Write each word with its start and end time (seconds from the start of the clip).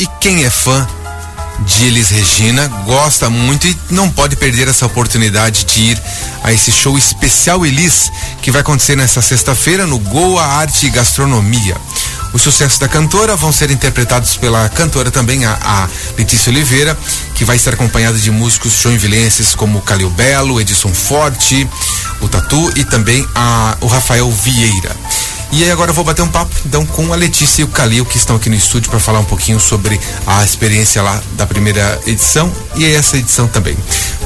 E 0.00 0.08
quem 0.20 0.42
é 0.44 0.50
fã 0.50 0.84
de 1.60 1.84
Elis 1.84 2.10
Regina 2.10 2.66
gosta 2.84 3.30
muito 3.30 3.68
e 3.68 3.78
não 3.90 4.10
pode 4.10 4.34
perder 4.34 4.66
essa 4.66 4.86
oportunidade 4.86 5.64
de 5.66 5.82
ir 5.82 6.02
a 6.42 6.52
esse 6.52 6.72
show 6.72 6.98
especial 6.98 7.64
Elis 7.64 8.10
que 8.42 8.50
vai 8.50 8.60
acontecer 8.60 8.96
nesta 8.96 9.22
sexta-feira 9.22 9.86
no 9.86 10.00
Goa 10.00 10.42
Arte 10.42 10.86
e 10.86 10.90
Gastronomia. 10.90 11.76
Os 12.32 12.42
sucessos 12.42 12.80
da 12.80 12.88
cantora 12.88 13.36
vão 13.36 13.52
ser 13.52 13.70
interpretados 13.70 14.36
pela 14.36 14.68
cantora 14.68 15.12
também, 15.12 15.44
a, 15.44 15.56
a 15.62 15.88
Letícia 16.18 16.50
Oliveira, 16.50 16.98
que 17.36 17.44
vai 17.44 17.54
estar 17.54 17.74
acompanhada 17.74 18.18
de 18.18 18.32
músicos 18.32 18.72
joinvilenses 18.82 19.54
como 19.54 19.80
Calil 19.80 20.10
Belo, 20.10 20.60
Edson 20.60 20.92
Forte, 20.92 21.70
o 22.20 22.28
Tatu 22.28 22.72
e 22.76 22.84
também 22.84 23.24
a, 23.32 23.76
o 23.80 23.86
Rafael 23.86 24.28
Vieira. 24.28 24.96
E 25.56 25.62
aí 25.62 25.70
agora 25.70 25.92
eu 25.92 25.94
vou 25.94 26.02
bater 26.02 26.20
um 26.20 26.26
papo 26.26 26.52
então 26.66 26.84
com 26.84 27.12
a 27.12 27.16
Letícia 27.16 27.62
e 27.62 27.64
o 27.64 27.68
Calil 27.68 28.04
que 28.04 28.16
estão 28.16 28.34
aqui 28.34 28.50
no 28.50 28.56
estúdio 28.56 28.90
para 28.90 28.98
falar 28.98 29.20
um 29.20 29.24
pouquinho 29.24 29.60
sobre 29.60 30.00
a 30.26 30.44
experiência 30.44 31.00
lá 31.00 31.22
da 31.36 31.46
primeira 31.46 32.00
edição 32.08 32.52
e 32.74 32.84
essa 32.84 33.16
edição 33.16 33.46
também. 33.46 33.76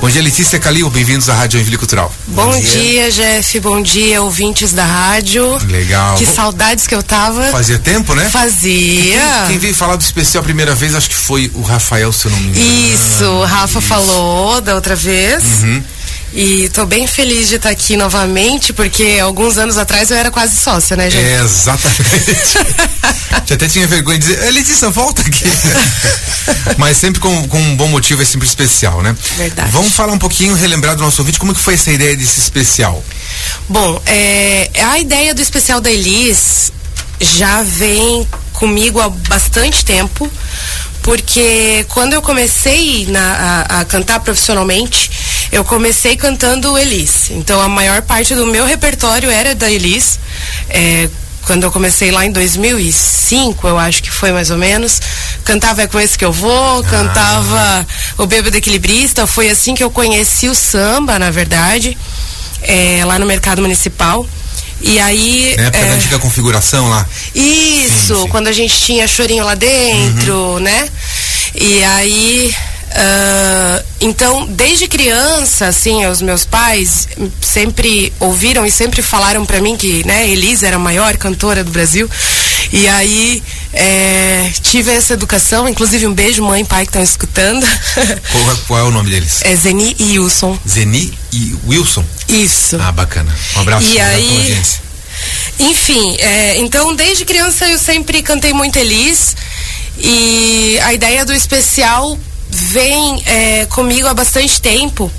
Bom 0.00 0.08
dia 0.08 0.22
Letícia 0.22 0.56
e 0.56 0.58
Calil, 0.58 0.88
bem-vindos 0.88 1.28
à 1.28 1.34
Rádio 1.34 1.58
Joinville 1.58 1.76
Cultural. 1.76 2.10
Bom, 2.28 2.46
Bom 2.46 2.58
dia. 2.58 3.10
dia. 3.10 3.10
Jeff, 3.10 3.60
bom 3.60 3.82
dia 3.82 4.22
ouvintes 4.22 4.72
da 4.72 4.86
rádio. 4.86 5.58
Legal. 5.66 6.16
Que 6.16 6.24
saudades 6.24 6.86
que 6.86 6.94
eu 6.94 7.02
tava. 7.02 7.50
Fazia 7.50 7.78
tempo, 7.78 8.14
né? 8.14 8.26
Fazia. 8.30 9.20
Quem, 9.40 9.48
quem, 9.48 9.58
veio 9.58 9.74
falar 9.74 9.96
do 9.96 10.00
especial 10.00 10.40
a 10.40 10.44
primeira 10.44 10.74
vez, 10.74 10.94
acho 10.94 11.10
que 11.10 11.14
foi 11.14 11.50
o 11.54 11.60
Rafael, 11.60 12.10
se 12.10 12.24
eu 12.24 12.30
não 12.30 12.40
me 12.40 12.48
engano. 12.48 12.94
Isso, 12.94 13.24
o 13.24 13.44
Rafa 13.44 13.80
Isso. 13.80 13.86
falou 13.86 14.62
da 14.62 14.74
outra 14.74 14.96
vez. 14.96 15.44
Uhum. 15.62 15.82
E 16.32 16.64
estou 16.64 16.84
bem 16.86 17.06
feliz 17.06 17.48
de 17.48 17.56
estar 17.56 17.70
aqui 17.70 17.96
novamente, 17.96 18.72
porque 18.72 19.18
alguns 19.20 19.56
anos 19.56 19.78
atrás 19.78 20.10
eu 20.10 20.16
era 20.16 20.30
quase 20.30 20.56
sócia, 20.56 20.96
né, 20.96 21.10
gente? 21.10 21.24
É, 21.24 21.40
exatamente. 21.42 22.58
Já 23.46 23.54
até 23.54 23.66
tinha 23.66 23.86
vergonha 23.86 24.18
de 24.18 24.26
dizer, 24.26 24.50
Letícia, 24.50 24.90
volta 24.90 25.22
aqui. 25.22 25.44
Mas 26.76 26.98
sempre 26.98 27.20
com, 27.20 27.48
com 27.48 27.58
um 27.58 27.76
bom 27.76 27.88
motivo, 27.88 28.20
é 28.20 28.24
sempre 28.24 28.46
especial, 28.46 29.02
né? 29.02 29.16
Verdade. 29.36 29.70
Vamos 29.70 29.92
falar 29.94 30.12
um 30.12 30.18
pouquinho, 30.18 30.54
relembrar 30.54 30.96
do 30.96 31.02
nosso 31.02 31.22
ouvinte, 31.22 31.38
como 31.38 31.54
que 31.54 31.60
foi 31.60 31.74
essa 31.74 31.90
ideia 31.90 32.14
desse 32.16 32.40
especial? 32.40 33.02
Bom, 33.68 34.00
é, 34.06 34.70
a 34.90 34.98
ideia 34.98 35.34
do 35.34 35.40
especial 35.40 35.80
da 35.80 35.90
Elis 35.90 36.70
já 37.20 37.62
vem 37.62 38.26
comigo 38.52 39.00
há 39.00 39.08
bastante 39.08 39.84
tempo, 39.84 40.30
porque 41.08 41.86
quando 41.88 42.12
eu 42.12 42.20
comecei 42.20 43.06
na, 43.06 43.64
a, 43.66 43.80
a 43.80 43.84
cantar 43.86 44.20
profissionalmente, 44.20 45.10
eu 45.50 45.64
comecei 45.64 46.18
cantando 46.18 46.76
Elis. 46.76 47.30
Então 47.30 47.58
a 47.62 47.66
maior 47.66 48.02
parte 48.02 48.34
do 48.34 48.46
meu 48.46 48.66
repertório 48.66 49.30
era 49.30 49.54
da 49.54 49.70
Elis. 49.70 50.20
É, 50.68 51.08
quando 51.46 51.62
eu 51.62 51.72
comecei 51.72 52.10
lá 52.10 52.26
em 52.26 52.30
2005, 52.30 53.66
eu 53.66 53.78
acho 53.78 54.02
que 54.02 54.10
foi 54.10 54.32
mais 54.32 54.50
ou 54.50 54.58
menos, 54.58 55.00
cantava 55.44 55.80
É 55.80 55.86
Com 55.86 55.98
Esse 55.98 56.18
Que 56.18 56.26
Eu 56.26 56.32
Vou, 56.32 56.84
cantava 56.84 57.58
ah. 57.58 57.86
O 58.18 58.26
Bêbado 58.26 58.58
Equilibrista, 58.58 59.26
foi 59.26 59.48
assim 59.48 59.74
que 59.74 59.82
eu 59.82 59.90
conheci 59.90 60.46
o 60.46 60.54
samba, 60.54 61.18
na 61.18 61.30
verdade, 61.30 61.96
é, 62.60 63.02
lá 63.06 63.18
no 63.18 63.24
Mercado 63.24 63.62
Municipal. 63.62 64.26
E 64.80 64.98
aí. 64.98 65.54
Na 65.56 65.64
época 65.64 65.84
é, 65.84 65.88
da 65.88 65.94
antiga 65.94 66.18
configuração 66.18 66.88
lá. 66.88 67.06
Isso, 67.34 68.14
sim, 68.14 68.22
sim. 68.22 68.28
quando 68.28 68.48
a 68.48 68.52
gente 68.52 68.78
tinha 68.80 69.06
chorinho 69.06 69.44
lá 69.44 69.54
dentro, 69.54 70.34
uhum. 70.34 70.60
né? 70.60 70.88
E 71.54 71.84
aí 71.84 72.54
Uh, 72.88 73.84
então, 74.00 74.46
desde 74.46 74.88
criança, 74.88 75.66
assim, 75.66 76.06
os 76.06 76.22
meus 76.22 76.46
pais 76.46 77.06
sempre 77.40 78.12
ouviram 78.18 78.64
e 78.64 78.70
sempre 78.70 79.02
falaram 79.02 79.44
para 79.44 79.60
mim 79.60 79.76
que, 79.76 80.06
né, 80.06 80.28
Elisa 80.28 80.66
era 80.66 80.76
a 80.76 80.78
maior 80.78 81.16
cantora 81.16 81.62
do 81.62 81.70
Brasil. 81.70 82.08
E 82.72 82.88
aí 82.88 83.42
é, 83.72 84.50
tive 84.62 84.90
essa 84.90 85.12
educação, 85.14 85.68
inclusive 85.68 86.06
um 86.06 86.14
beijo, 86.14 86.42
mãe 86.42 86.62
e 86.62 86.64
pai 86.64 86.84
que 86.84 86.90
estão 86.90 87.02
escutando. 87.02 87.66
Qual, 88.32 88.56
qual, 88.66 88.80
é 88.80 88.82
o 88.84 88.90
nome 88.90 89.10
deles? 89.10 89.42
É 89.42 89.54
Zeni 89.54 89.94
e 89.98 90.18
Wilson. 90.18 90.58
Zeni 90.66 91.16
e 91.32 91.56
Wilson? 91.66 92.04
Isso. 92.28 92.78
Ah, 92.80 92.92
bacana. 92.92 93.34
Um 93.56 93.60
abraço 93.60 93.86
e 93.86 94.00
aí, 94.00 94.56
Enfim, 95.58 96.16
é, 96.18 96.58
então 96.58 96.94
desde 96.94 97.24
criança 97.24 97.66
eu 97.68 97.78
sempre 97.78 98.22
cantei 98.22 98.52
muito 98.52 98.78
Elis. 98.78 99.36
E 99.98 100.78
a 100.84 100.94
ideia 100.94 101.24
do 101.24 101.34
especial 101.34 102.18
vem 102.50 103.22
é, 103.26 103.66
comigo 103.66 104.06
há 104.06 104.14
bastante 104.14 104.60
tempo, 104.60 105.10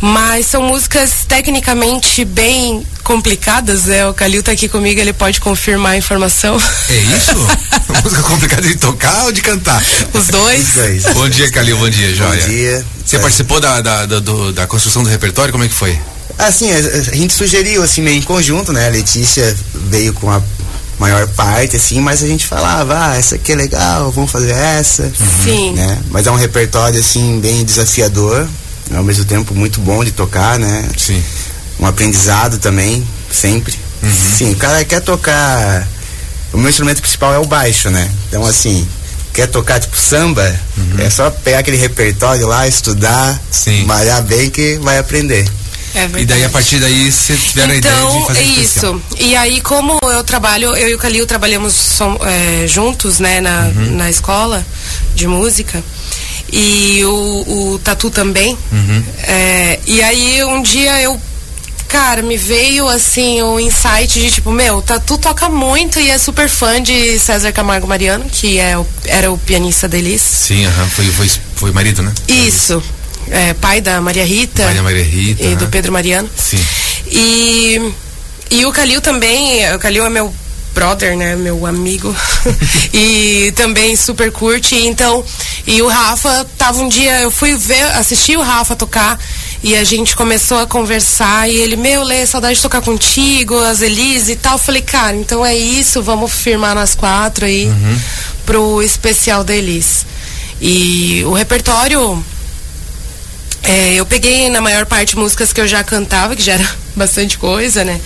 mas 0.00 0.46
são 0.46 0.62
músicas 0.62 1.24
tecnicamente 1.28 2.24
bem 2.24 2.86
complicadas, 3.04 3.84
né? 3.84 4.06
O 4.06 4.14
Calil 4.14 4.42
tá 4.42 4.52
aqui 4.52 4.68
comigo, 4.68 5.00
ele 5.00 5.12
pode 5.12 5.40
confirmar 5.40 5.92
a 5.92 5.96
informação. 5.96 6.56
É 6.88 6.96
isso? 6.96 7.36
música 8.02 8.22
complicada 8.22 8.62
de 8.62 8.76
tocar 8.76 9.24
ou 9.24 9.32
de 9.32 9.42
cantar? 9.42 9.82
Os 10.14 10.28
dois. 10.28 10.68
Os 10.68 10.74
dois. 10.74 11.02
Bom 11.14 11.28
dia, 11.28 11.50
Calil, 11.50 11.76
bom 11.76 11.88
dia, 11.88 12.14
Joia. 12.14 12.40
Bom 12.40 12.48
dia. 12.48 12.86
Você 13.04 13.16
é. 13.16 13.18
participou 13.18 13.60
da, 13.60 13.80
da, 13.80 14.06
da, 14.06 14.18
do, 14.20 14.52
da 14.52 14.66
construção 14.66 15.02
do 15.02 15.08
repertório, 15.08 15.52
como 15.52 15.64
é 15.64 15.68
que 15.68 15.74
foi? 15.74 15.98
Assim, 16.38 16.70
a, 16.70 16.76
a 16.76 17.16
gente 17.16 17.34
sugeriu 17.34 17.82
assim 17.82 18.00
meio 18.00 18.16
em 18.16 18.22
conjunto, 18.22 18.72
né? 18.72 18.86
A 18.86 18.90
Letícia 18.90 19.54
veio 19.74 20.14
com 20.14 20.30
a 20.30 20.40
maior 20.98 21.26
parte, 21.28 21.76
assim, 21.76 22.00
mas 22.00 22.22
a 22.22 22.26
gente 22.26 22.46
falava, 22.46 23.06
ah, 23.06 23.16
essa 23.16 23.34
aqui 23.34 23.52
é 23.52 23.56
legal, 23.56 24.10
vamos 24.12 24.30
fazer 24.30 24.52
essa. 24.52 25.10
Sim. 25.44 25.72
Né? 25.72 25.98
Mas 26.10 26.26
é 26.26 26.30
um 26.30 26.36
repertório, 26.36 27.00
assim, 27.00 27.40
bem 27.40 27.64
desafiador, 27.64 28.46
ao 28.94 29.04
mesmo 29.04 29.24
tempo 29.24 29.54
muito 29.54 29.80
bom 29.80 30.04
de 30.04 30.12
tocar, 30.12 30.58
né? 30.58 30.88
Sim. 30.96 31.22
Um 31.78 31.86
aprendizado 31.86 32.58
também, 32.58 33.06
sempre. 33.30 33.74
Uhum. 34.02 34.10
Sim, 34.36 34.52
o 34.52 34.56
cara 34.56 34.84
quer 34.84 35.00
tocar. 35.00 35.86
O 36.52 36.58
meu 36.58 36.68
instrumento 36.68 37.00
principal 37.00 37.32
é 37.32 37.38
o 37.38 37.44
baixo, 37.44 37.90
né? 37.90 38.10
Então, 38.28 38.44
assim, 38.44 38.86
quer 39.32 39.46
tocar 39.46 39.78
tipo 39.78 39.96
samba, 39.96 40.54
uhum. 40.76 40.98
é 40.98 41.08
só 41.08 41.30
pegar 41.30 41.60
aquele 41.60 41.76
repertório 41.76 42.46
lá, 42.46 42.66
estudar, 42.66 43.40
Sim. 43.50 43.84
malhar 43.84 44.22
bem 44.22 44.50
que 44.50 44.78
vai 44.82 44.98
aprender. 44.98 45.48
É 45.94 46.08
e 46.20 46.24
daí 46.24 46.44
a 46.44 46.48
partir 46.50 46.78
daí 46.78 47.10
você 47.10 47.36
tiveram 47.36 47.74
então, 47.74 47.90
a 47.90 47.94
ideia 47.94 48.10
de 48.10 48.16
então, 48.16 48.26
fazer 48.26 48.42
isso. 48.42 48.62
Especial. 48.62 49.00
E 49.18 49.34
aí 49.34 49.60
como 49.60 49.98
eu 50.02 50.22
trabalho, 50.22 50.76
eu 50.76 50.90
e 50.90 50.94
o 50.94 50.98
Calil 50.98 51.26
trabalhamos 51.26 51.72
som, 51.72 52.16
é, 52.22 52.66
juntos, 52.68 53.18
né, 53.18 53.40
na, 53.40 53.72
uhum. 53.74 53.96
na 53.96 54.08
escola 54.08 54.64
de 55.14 55.26
música. 55.26 55.82
E 56.52 57.04
o, 57.04 57.74
o 57.74 57.78
Tatu 57.78 58.10
também. 58.10 58.56
Uhum. 58.72 59.04
É, 59.22 59.78
e 59.86 60.02
aí 60.02 60.44
um 60.44 60.62
dia 60.62 61.00
eu 61.00 61.20
cara, 61.88 62.22
me 62.22 62.36
veio 62.36 62.88
assim 62.88 63.42
o 63.42 63.54
um 63.54 63.60
insight 63.60 64.20
de 64.20 64.30
tipo, 64.30 64.52
meu, 64.52 64.80
Tatu 64.80 65.18
toca 65.18 65.48
muito 65.48 65.98
e 65.98 66.08
é 66.08 66.18
super 66.18 66.48
fã 66.48 66.80
de 66.80 67.18
César 67.18 67.50
Camargo 67.50 67.86
Mariano, 67.88 68.24
que 68.30 68.60
é 68.60 68.78
o, 68.78 68.86
era 69.06 69.30
o 69.32 69.36
pianista 69.36 69.88
deles. 69.88 70.22
Sim, 70.22 70.66
uhum, 70.66 70.88
foi, 70.88 71.06
foi, 71.06 71.30
foi 71.56 71.72
marido, 71.72 72.00
né? 72.00 72.12
Isso 72.28 72.80
é, 73.30 73.54
pai 73.54 73.80
da 73.80 74.00
Maria 74.00 74.24
Rita. 74.24 74.64
Pai 74.64 74.74
da 74.74 74.82
Maria 74.82 75.04
Rita. 75.04 75.44
E 75.44 75.56
do 75.56 75.66
Pedro 75.68 75.92
Mariano. 75.92 76.28
Sim. 76.36 76.64
E, 77.06 77.92
e 78.50 78.66
o 78.66 78.72
Calil 78.72 79.00
também, 79.00 79.72
o 79.74 79.78
Calil 79.78 80.04
é 80.04 80.10
meu 80.10 80.34
brother, 80.74 81.16
né, 81.16 81.36
meu 81.36 81.66
amigo, 81.66 82.14
e 82.94 83.52
também 83.56 83.96
super 83.96 84.30
curte, 84.30 84.74
então, 84.76 85.24
e 85.66 85.82
o 85.82 85.88
Rafa 85.88 86.46
tava 86.56 86.80
um 86.80 86.88
dia, 86.88 87.20
eu 87.20 87.30
fui 87.30 87.56
ver, 87.56 87.82
assistir 87.96 88.38
o 88.38 88.42
Rafa 88.42 88.76
tocar, 88.76 89.18
e 89.62 89.76
a 89.76 89.84
gente 89.84 90.16
começou 90.16 90.58
a 90.58 90.66
conversar, 90.66 91.48
e 91.48 91.56
ele, 91.56 91.76
meu, 91.76 92.02
Lê, 92.02 92.24
saudade 92.24 92.56
de 92.56 92.62
tocar 92.62 92.80
contigo, 92.80 93.58
as 93.58 93.82
Elise 93.82 94.32
e 94.32 94.36
tal, 94.36 94.54
eu 94.54 94.58
falei, 94.58 94.82
cara, 94.82 95.16
então 95.16 95.44
é 95.44 95.56
isso, 95.56 96.02
vamos 96.02 96.32
firmar 96.32 96.74
nas 96.74 96.94
quatro 96.94 97.44
aí, 97.44 97.66
uhum. 97.66 98.00
pro 98.46 98.82
especial 98.82 99.44
da 99.44 99.54
Elise. 99.54 100.06
E 100.60 101.22
o 101.24 101.32
repertório 101.32 102.22
é, 103.62 103.94
eu 103.94 104.06
peguei 104.06 104.48
na 104.48 104.60
maior 104.60 104.86
parte 104.86 105.16
músicas 105.16 105.52
que 105.52 105.60
eu 105.60 105.68
já 105.68 105.84
cantava, 105.84 106.34
que 106.34 106.42
já 106.42 106.54
era 106.54 106.76
bastante 106.96 107.38
coisa, 107.38 107.84
né? 107.84 108.00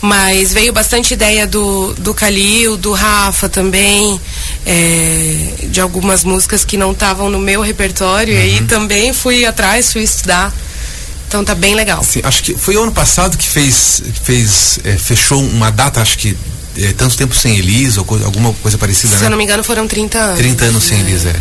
Mas 0.00 0.52
veio 0.52 0.72
bastante 0.72 1.14
ideia 1.14 1.46
do, 1.46 1.94
do 1.94 2.12
Calil, 2.12 2.76
do 2.76 2.92
Rafa 2.92 3.48
também, 3.48 4.20
é, 4.66 5.54
de 5.68 5.80
algumas 5.80 6.24
músicas 6.24 6.64
que 6.64 6.76
não 6.76 6.92
estavam 6.92 7.30
no 7.30 7.38
meu 7.38 7.60
repertório. 7.60 8.34
Uhum. 8.34 8.40
E 8.40 8.42
aí 8.42 8.60
uhum. 8.60 8.66
também 8.66 9.12
fui 9.12 9.44
atrás, 9.44 9.92
fui 9.92 10.02
estudar. 10.02 10.52
Então 11.28 11.44
tá 11.44 11.54
bem 11.54 11.74
legal. 11.74 12.04
Sim, 12.04 12.20
acho 12.24 12.42
que 12.42 12.54
foi 12.54 12.76
o 12.76 12.82
ano 12.82 12.92
passado 12.92 13.38
que 13.38 13.48
fez, 13.48 14.02
fez 14.22 14.78
é, 14.84 14.96
fechou 14.96 15.42
uma 15.42 15.70
data, 15.70 16.00
acho 16.00 16.18
que 16.18 16.36
é, 16.76 16.92
tanto 16.92 17.16
tempo 17.16 17.34
sem 17.34 17.56
Elis 17.56 17.96
ou 17.96 18.04
coisa, 18.04 18.24
alguma 18.24 18.52
coisa 18.54 18.76
parecida, 18.76 19.14
Se 19.14 19.20
né? 19.20 19.26
eu 19.26 19.30
não 19.30 19.38
me 19.38 19.44
engano, 19.44 19.62
foram 19.62 19.86
30 19.86 20.18
anos. 20.18 20.38
30 20.38 20.64
anos 20.66 20.84
sem 20.84 20.98
né? 20.98 21.10
Elis, 21.10 21.26
é. 21.26 21.34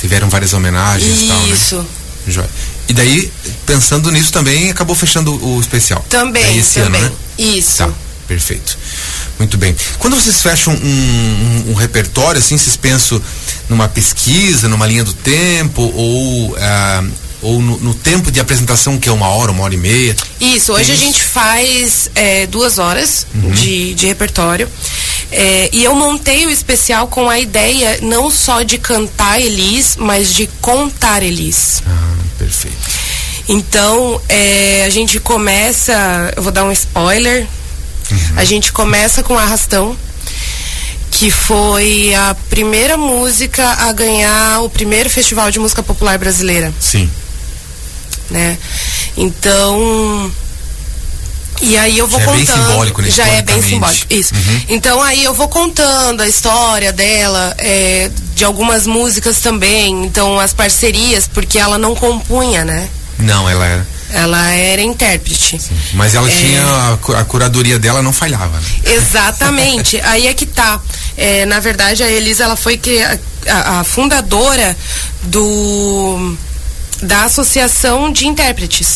tiveram 0.00 0.28
várias 0.28 0.52
homenagens 0.52 1.22
e 1.22 1.26
tal, 1.28 1.38
né? 1.38 1.48
Isso. 1.50 1.86
Joia. 2.26 2.50
E 2.88 2.92
daí, 2.92 3.30
pensando 3.66 4.10
nisso 4.10 4.32
também, 4.32 4.70
acabou 4.70 4.96
fechando 4.96 5.32
o 5.44 5.60
especial. 5.60 6.04
Também, 6.08 6.42
é 6.42 6.56
esse 6.56 6.80
também. 6.80 7.00
ano, 7.02 7.10
né? 7.10 7.16
Isso. 7.38 7.78
Tá, 7.78 7.90
perfeito. 8.26 8.78
Muito 9.38 9.58
bem. 9.58 9.76
Quando 9.98 10.16
vocês 10.16 10.40
fecham 10.40 10.72
um, 10.72 10.76
um, 10.76 11.70
um, 11.72 11.74
repertório, 11.74 12.38
assim, 12.38 12.56
vocês 12.56 12.76
pensam 12.76 13.20
numa 13.68 13.88
pesquisa, 13.88 14.68
numa 14.68 14.86
linha 14.86 15.04
do 15.04 15.12
tempo, 15.12 15.82
ou, 15.94 16.52
uh, 16.52 17.12
ou 17.40 17.60
no, 17.60 17.78
no, 17.78 17.94
tempo 17.94 18.30
de 18.30 18.40
apresentação, 18.40 18.98
que 18.98 19.08
é 19.08 19.12
uma 19.12 19.28
hora, 19.28 19.52
uma 19.52 19.62
hora 19.62 19.74
e 19.74 19.76
meia? 19.76 20.16
Isso, 20.40 20.72
hoje 20.72 20.92
a 20.92 20.96
gente 20.96 21.22
faz 21.22 22.10
é, 22.14 22.46
duas 22.46 22.78
horas 22.78 23.26
uhum. 23.34 23.50
de, 23.50 23.94
de 23.94 24.06
repertório. 24.06 24.68
É, 25.30 25.68
e 25.72 25.84
eu 25.84 25.94
montei 25.94 26.46
o 26.46 26.50
especial 26.50 27.06
com 27.06 27.28
a 27.28 27.38
ideia 27.38 27.98
não 28.02 28.30
só 28.30 28.62
de 28.62 28.78
cantar 28.78 29.40
Elis, 29.40 29.96
mas 29.96 30.32
de 30.32 30.48
contar 30.60 31.22
Elis. 31.22 31.82
Ah, 31.86 32.16
perfeito. 32.38 32.76
Então, 33.48 34.20
é, 34.28 34.84
a 34.86 34.90
gente 34.90 35.20
começa, 35.20 36.32
eu 36.36 36.42
vou 36.42 36.52
dar 36.52 36.64
um 36.64 36.72
spoiler. 36.72 37.46
Uhum. 38.10 38.18
A 38.36 38.44
gente 38.44 38.72
começa 38.72 39.22
com 39.22 39.38
Arrastão, 39.38 39.96
que 41.10 41.30
foi 41.30 42.14
a 42.14 42.36
primeira 42.48 42.96
música 42.96 43.64
a 43.64 43.92
ganhar 43.92 44.60
o 44.62 44.70
primeiro 44.70 45.08
Festival 45.08 45.50
de 45.50 45.58
Música 45.58 45.82
Popular 45.82 46.18
Brasileira. 46.18 46.72
Sim. 46.80 47.10
Né? 48.30 48.58
Então, 49.16 50.30
e 51.60 51.76
aí 51.76 51.98
eu 51.98 52.06
vou 52.06 52.20
já 52.20 52.26
contando. 52.26 52.42
É 52.42 52.54
bem 52.54 52.66
simbólico, 52.66 53.02
né? 53.02 53.10
Já 53.10 53.26
é 53.26 53.42
bem 53.42 53.62
simbólico. 53.62 54.06
Isso. 54.10 54.34
Uhum. 54.34 54.62
Então 54.68 55.02
aí 55.02 55.24
eu 55.24 55.34
vou 55.34 55.48
contando 55.48 56.20
a 56.20 56.28
história 56.28 56.92
dela, 56.92 57.54
é, 57.58 58.10
de 58.34 58.44
algumas 58.44 58.86
músicas 58.86 59.40
também. 59.40 60.04
Então 60.04 60.38
as 60.38 60.52
parcerias, 60.52 61.26
porque 61.26 61.58
ela 61.58 61.78
não 61.78 61.94
compunha, 61.94 62.64
né? 62.64 62.88
Não, 63.18 63.48
ela 63.48 63.66
era. 63.66 63.86
Ela 64.10 64.50
era 64.52 64.80
intérprete. 64.80 65.60
Sim. 65.60 65.74
Mas 65.92 66.14
ela 66.14 66.28
é... 66.28 66.30
tinha. 66.30 66.62
A, 66.62 67.20
a, 67.20 67.24
curadoria 67.24 67.78
dela 67.78 68.00
não 68.00 68.12
falhava, 68.12 68.58
né? 68.58 68.94
Exatamente. 68.94 70.00
aí 70.06 70.28
é 70.28 70.34
que 70.34 70.46
tá. 70.46 70.80
É, 71.16 71.44
na 71.44 71.60
verdade, 71.60 72.02
a 72.02 72.10
Elisa 72.10 72.44
ela 72.44 72.56
foi 72.56 72.78
que, 72.78 73.02
a, 73.02 73.80
a 73.80 73.84
fundadora 73.84 74.76
do 75.24 76.36
da 77.02 77.24
Associação 77.24 78.12
de 78.12 78.26
Intérpretes. 78.26 78.86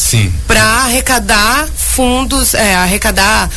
Para 0.46 0.62
arrecadar 0.62 1.68
fundos, 1.76 2.54
é, 2.54 2.74
arrecadar 2.74 3.48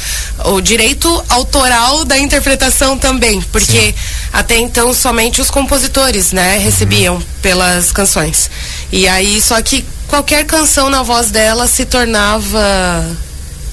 o 0.46 0.62
direito 0.62 1.24
autoral 1.30 2.04
da 2.06 2.18
interpretação 2.18 2.98
também, 2.98 3.42
porque 3.42 3.92
Sim. 3.92 3.94
até 4.34 4.58
então 4.58 4.94
somente 4.94 5.42
os 5.42 5.50
compositores, 5.50 6.32
né, 6.32 6.58
recebiam 6.58 7.16
uhum. 7.16 7.24
pelas 7.42 7.92
canções. 7.92 8.50
E 8.92 9.08
aí 9.08 9.42
só 9.42 9.62
que 9.62 9.86
qualquer 10.08 10.46
canção 10.46 10.90
na 10.90 11.02
voz 11.02 11.32
dela 11.32 11.68
se 11.68 11.86
tornava 11.86 13.06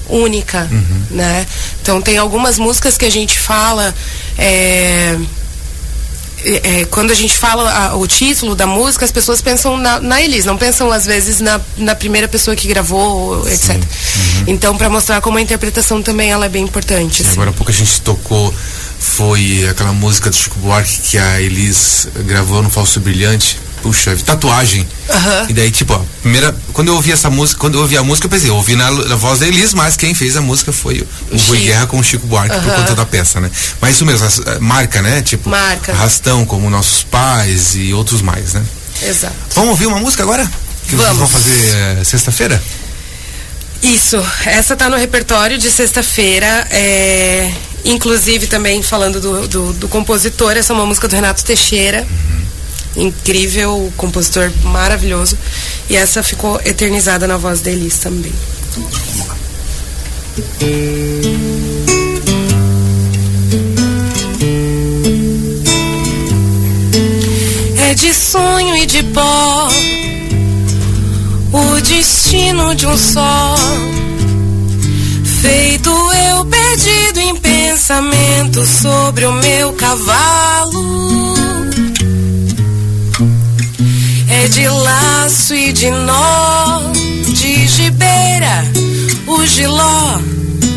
única, 0.07 0.67
uhum. 0.71 1.05
né? 1.11 1.45
Então 1.81 2.01
tem 2.01 2.17
algumas 2.17 2.57
músicas 2.57 2.97
que 2.97 3.05
a 3.05 3.11
gente 3.11 3.39
fala 3.39 3.93
é, 4.37 5.17
é, 6.43 6.81
é, 6.81 6.85
quando 6.85 7.11
a 7.11 7.13
gente 7.13 7.37
fala 7.37 7.71
a, 7.71 7.95
o 7.95 8.05
título 8.05 8.55
da 8.55 8.67
música, 8.67 9.05
as 9.05 9.11
pessoas 9.11 9.41
pensam 9.41 9.77
na, 9.77 9.99
na 9.99 10.21
Elis, 10.21 10.45
não 10.45 10.57
pensam 10.57 10.91
às 10.91 11.05
vezes 11.05 11.39
na, 11.39 11.59
na 11.77 11.95
primeira 11.95 12.27
pessoa 12.27 12.55
que 12.55 12.67
gravou, 12.67 13.47
etc. 13.47 13.75
Uhum. 13.75 14.43
Então, 14.47 14.77
para 14.77 14.89
mostrar 14.89 15.21
como 15.21 15.37
a 15.37 15.41
interpretação 15.41 16.01
também 16.01 16.31
ela 16.31 16.45
é 16.45 16.49
bem 16.49 16.63
importante. 16.63 17.21
Assim. 17.21 17.33
Agora 17.33 17.49
há 17.49 17.53
pouco 17.53 17.71
a 17.71 17.73
gente 17.73 18.01
tocou 18.01 18.53
foi 18.99 19.67
aquela 19.69 19.91
música 19.91 20.29
do 20.29 20.35
Chico 20.35 20.57
Buarque 20.59 21.01
que 21.01 21.17
a 21.17 21.41
Elis 21.41 22.07
gravou 22.25 22.63
no 22.63 22.69
Falso 22.69 22.99
Brilhante 23.01 23.59
puxa, 23.83 24.15
tatuagem. 24.25 24.87
Uhum. 25.09 25.49
E 25.49 25.53
daí, 25.53 25.69
tipo, 25.69 25.93
ó, 25.93 26.01
primeira, 26.21 26.55
quando 26.71 26.87
eu 26.87 26.95
ouvi 26.95 27.11
essa 27.11 27.29
música, 27.29 27.59
quando 27.59 27.75
eu 27.75 27.81
ouvi 27.81 27.97
a 27.97 28.03
música, 28.03 28.25
eu 28.25 28.29
pensei, 28.29 28.49
eu 28.49 28.55
ouvi 28.55 28.77
na, 28.77 28.89
na 28.89 29.15
voz 29.17 29.39
da 29.39 29.47
Elis, 29.47 29.73
mas 29.73 29.97
quem 29.97 30.15
fez 30.15 30.37
a 30.37 30.41
música 30.41 30.71
foi 30.71 31.01
o, 31.01 31.35
o 31.35 31.37
Rui 31.37 31.59
Guerra 31.59 31.85
com 31.85 31.99
o 31.99 32.03
Chico 32.03 32.25
Buarque, 32.25 32.55
uhum. 32.55 32.63
por 32.63 32.73
conta 32.73 32.95
da 32.95 33.05
peça, 33.05 33.41
né? 33.41 33.51
Mas 33.81 33.95
isso 33.95 34.05
mesmo, 34.05 34.25
as, 34.25 34.39
marca, 34.61 35.01
né? 35.01 35.21
Tipo, 35.21 35.49
marca. 35.49 35.91
Arrastão, 35.91 36.45
como 36.45 36.69
Nossos 36.69 37.03
Pais 37.03 37.75
e 37.75 37.93
outros 37.93 38.21
mais, 38.21 38.53
né? 38.53 38.63
Exato. 39.03 39.35
Vamos 39.53 39.71
ouvir 39.71 39.87
uma 39.87 39.99
música 39.99 40.23
agora? 40.23 40.49
Que 40.87 40.95
Vamos. 40.95 41.05
vocês 41.05 41.17
vão 41.17 41.27
fazer 41.27 41.75
é, 41.99 42.03
sexta-feira? 42.05 42.63
Isso, 43.81 44.25
essa 44.45 44.77
tá 44.77 44.89
no 44.89 44.95
repertório 44.95 45.57
de 45.57 45.69
sexta-feira. 45.69 46.65
É, 46.71 47.51
inclusive 47.83 48.47
também 48.47 48.81
falando 48.81 49.19
do, 49.19 49.47
do, 49.47 49.73
do, 49.73 49.87
compositor, 49.89 50.55
essa 50.55 50.71
é 50.71 50.75
uma 50.75 50.85
música 50.85 51.05
do 51.05 51.15
Renato 51.15 51.43
Teixeira. 51.43 51.99
Uhum 51.99 52.42
incrível, 52.95 53.91
compositor 53.97 54.51
maravilhoso. 54.63 55.37
E 55.89 55.95
essa 55.95 56.23
ficou 56.23 56.59
eternizada 56.65 57.27
na 57.27 57.37
voz 57.37 57.61
da 57.61 57.71
também. 58.01 58.33
É 67.77 67.93
de 67.95 68.13
sonho 68.13 68.75
e 68.77 68.85
de 68.85 69.03
pó 69.03 69.69
o 71.53 71.81
destino 71.81 72.73
de 72.73 72.87
um 72.87 72.97
só. 72.97 73.55
Feito 75.41 75.89
eu 75.89 76.45
perdido 76.45 77.19
em 77.19 77.35
pensamento 77.35 78.65
sobre 78.65 79.25
o 79.25 79.33
meu 79.33 79.73
cavalo 79.73 81.02
de 84.63 84.69
laço 84.69 85.53
e 85.53 85.73
de 85.73 85.91
nó, 85.91 86.93
de 86.93 87.67
gibeira, 87.67 88.63
o 89.27 89.45
giló 89.45 90.21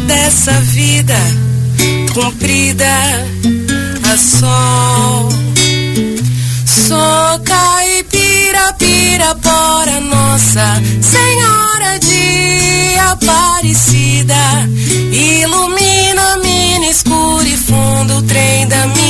dessa 0.08 0.50
vida 0.74 1.16
cumprida 2.12 2.84
a 4.12 4.16
sol. 4.16 5.28
Sou 6.66 7.38
caipira, 7.44 8.72
pirapora, 8.76 10.00
nossa 10.00 10.82
Senhora 11.00 12.00
de 12.00 12.98
Aparecida. 12.98 14.68
Ilumina, 15.12 16.38
mina, 16.42 16.86
escuro 16.90 17.46
e 17.46 17.56
fundo 17.56 18.16
o 18.16 18.22
trem 18.22 18.66
da 18.66 18.84
minha 18.88 19.05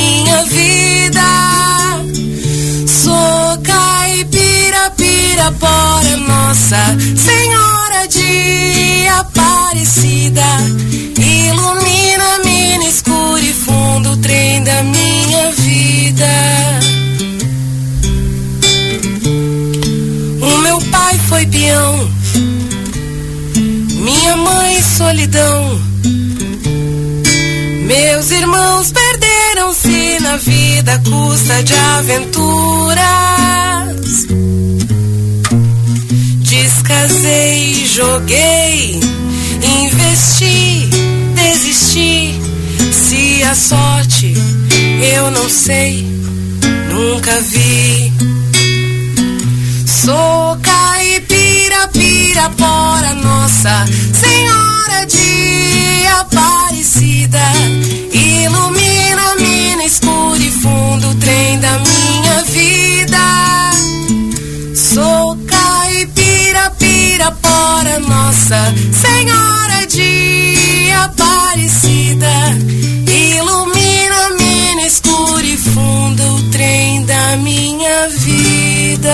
pirapora, 5.57 6.17
nossa 6.17 6.77
Senhora 7.15 8.07
de 8.07 9.07
Aparecida. 9.07 10.45
Ilumina, 11.17 12.39
mina, 12.45 12.83
escuro 12.85 13.39
e 13.39 13.53
fundo 13.53 14.11
o 14.11 14.17
trem 14.17 14.63
da 14.63 14.83
minha 14.83 15.51
vida. 15.51 16.27
O 20.41 20.57
meu 20.59 20.79
pai 20.91 21.17
foi 21.27 21.45
peão, 21.47 22.11
minha 24.03 24.37
mãe 24.37 24.81
solidão. 24.81 25.81
Meus 27.87 28.31
irmãos 28.31 28.91
perderam-se 28.91 30.19
na 30.21 30.37
vida 30.37 30.93
à 30.93 30.99
custa 30.99 31.63
de 31.63 31.73
aventuras. 31.73 33.07
Descasei, 37.07 37.85
joguei, 37.85 38.99
investi, 39.63 40.89
desisti. 41.33 42.35
Se 42.91 43.43
a 43.43 43.55
sorte 43.55 44.33
eu 45.15 45.31
não 45.31 45.49
sei, 45.49 46.05
nunca 46.91 47.39
vi. 47.39 48.11
Sou 49.85 50.57
caipira, 50.61 51.87
pirapora, 51.93 53.13
nossa 53.13 53.85
Senhora 54.13 55.05
de 55.05 56.07
Aparecida. 56.19 57.39
Ilumina, 58.11 59.35
mina, 59.39 59.85
escuro 59.85 60.41
e 60.41 60.51
fundo 60.51 61.09
o 61.09 61.15
trem 61.15 61.57
da 61.59 61.79
minha 61.79 62.43
vida. 62.43 62.86
Nossa 68.47 68.73
Senhora 68.93 69.85
de 69.87 70.89
Aparecida. 70.93 72.31
Ilumina, 73.05 74.29
mina, 74.39 74.87
escuro 74.87 75.43
e 75.43 75.57
fundo 75.57 76.23
o 76.23 76.43
trem 76.49 77.03
da 77.05 77.35
minha 77.37 78.07
vida. 78.07 79.13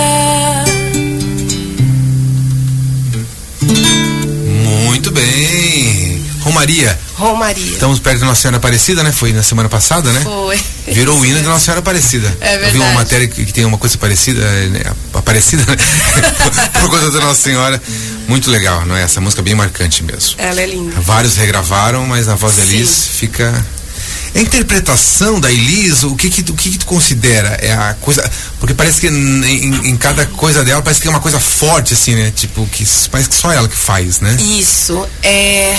Muito 4.86 5.10
bem. 5.10 6.24
Romaria. 6.42 7.00
Romaria. 7.16 7.72
Estamos 7.72 8.00
perto 8.00 8.20
de 8.20 8.26
Nossa 8.26 8.42
Senhora 8.42 8.58
Aparecida, 8.58 9.02
né? 9.02 9.12
Foi 9.12 9.34
na 9.34 9.42
semana 9.42 9.70
passada, 9.70 10.12
né? 10.12 10.22
Foi. 10.22 10.60
Virou 10.88 11.20
o 11.20 11.26
hino 11.26 11.40
de 11.40 11.46
Nossa 11.46 11.66
Senhora 11.66 11.80
Aparecida. 11.80 12.28
É 12.40 12.58
verdade. 12.58 12.66
Eu 12.66 12.72
vi 12.74 12.80
uma 12.80 12.94
matéria 12.94 13.28
que, 13.28 13.46
que 13.46 13.54
tem 13.54 13.66
uma 13.66 13.78
coisa 13.78 13.98
parecida, 13.98 14.42
né? 14.70 14.82
Aparecida, 15.14 15.64
né? 15.66 15.78
Por 16.82 16.90
conta 16.90 17.10
da 17.12 17.20
Nossa 17.22 17.42
Senhora. 17.42 17.82
Muito 18.28 18.50
legal, 18.50 18.86
não 18.86 18.96
é? 18.96 19.04
Essa 19.04 19.20
música 19.20 19.42
é 19.42 19.44
bem 19.44 19.56
marcante 19.56 20.04
mesmo. 20.04 20.36
Ela 20.38 20.62
é 20.62 20.66
linda. 20.66 21.00
Vários 21.02 21.36
regravaram, 21.36 22.06
mas 22.06 22.28
a 22.28 22.36
voz 22.36 22.56
da 22.56 22.64
Elis 22.64 23.08
fica 23.08 23.66
a 24.36 24.40
interpretação 24.40 25.40
da 25.40 25.52
Elis, 25.52 26.04
o 26.04 26.16
que 26.16 26.28
que, 26.30 26.42
o 26.52 26.56
que 26.56 26.72
que 26.72 26.78
tu 26.80 26.88
considera? 26.88 27.50
É 27.62 27.72
a 27.72 27.96
coisa. 28.02 28.30
Porque 28.60 28.74
parece 28.74 29.00
que 29.00 29.08
em, 29.08 29.90
em, 29.90 29.96
cada 29.98 30.26
coisa 30.26 30.64
dela 30.64 30.82
parece 30.82 31.00
que 31.00 31.08
é 31.08 31.12
uma 31.12 31.20
coisa 31.20 31.40
forte, 31.40 31.94
assim, 31.94 32.16
né? 32.16 32.32
Tipo, 32.36 32.66
que 32.66 32.84
parece 33.12 33.30
que 33.30 33.36
só 33.36 33.52
ela 33.52 33.68
que 33.68 33.76
faz, 33.76 34.20
né? 34.20 34.36
Isso. 34.40 35.08
É. 35.22 35.78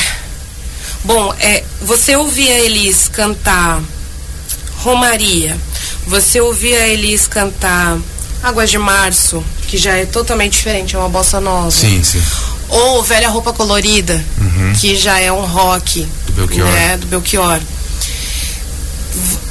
Bom, 1.03 1.35
é, 1.41 1.65
você 1.83 2.15
ouvir 2.17 2.49
a 2.49 2.61
Elis 2.61 3.09
cantar 3.09 3.83
Romaria, 4.79 5.57
você 6.07 6.41
ouvia 6.41 6.79
a 6.79 6.89
Elis 6.89 7.27
cantar 7.27 7.99
Águas 8.43 8.71
de 8.71 8.79
Março, 8.79 9.45
que 9.67 9.79
já 9.79 9.97
é 9.97 10.07
totalmente 10.07 10.53
diferente, 10.53 10.95
é 10.95 10.99
uma 10.99 11.09
bossa 11.09 11.41
nova. 11.41 11.71
Sim, 11.71 12.03
sim. 12.03 12.23
Ou 12.69 13.03
Velha 13.03 13.29
Roupa 13.29 13.53
Colorida, 13.53 14.25
que 14.81 14.97
já 14.97 15.19
é 15.19 15.31
um 15.31 15.45
rock. 15.45 16.07
Do 16.27 16.33
Belchior. 16.33 16.69
Né, 16.69 16.97
do 16.97 17.07
Belchior. 17.07 17.61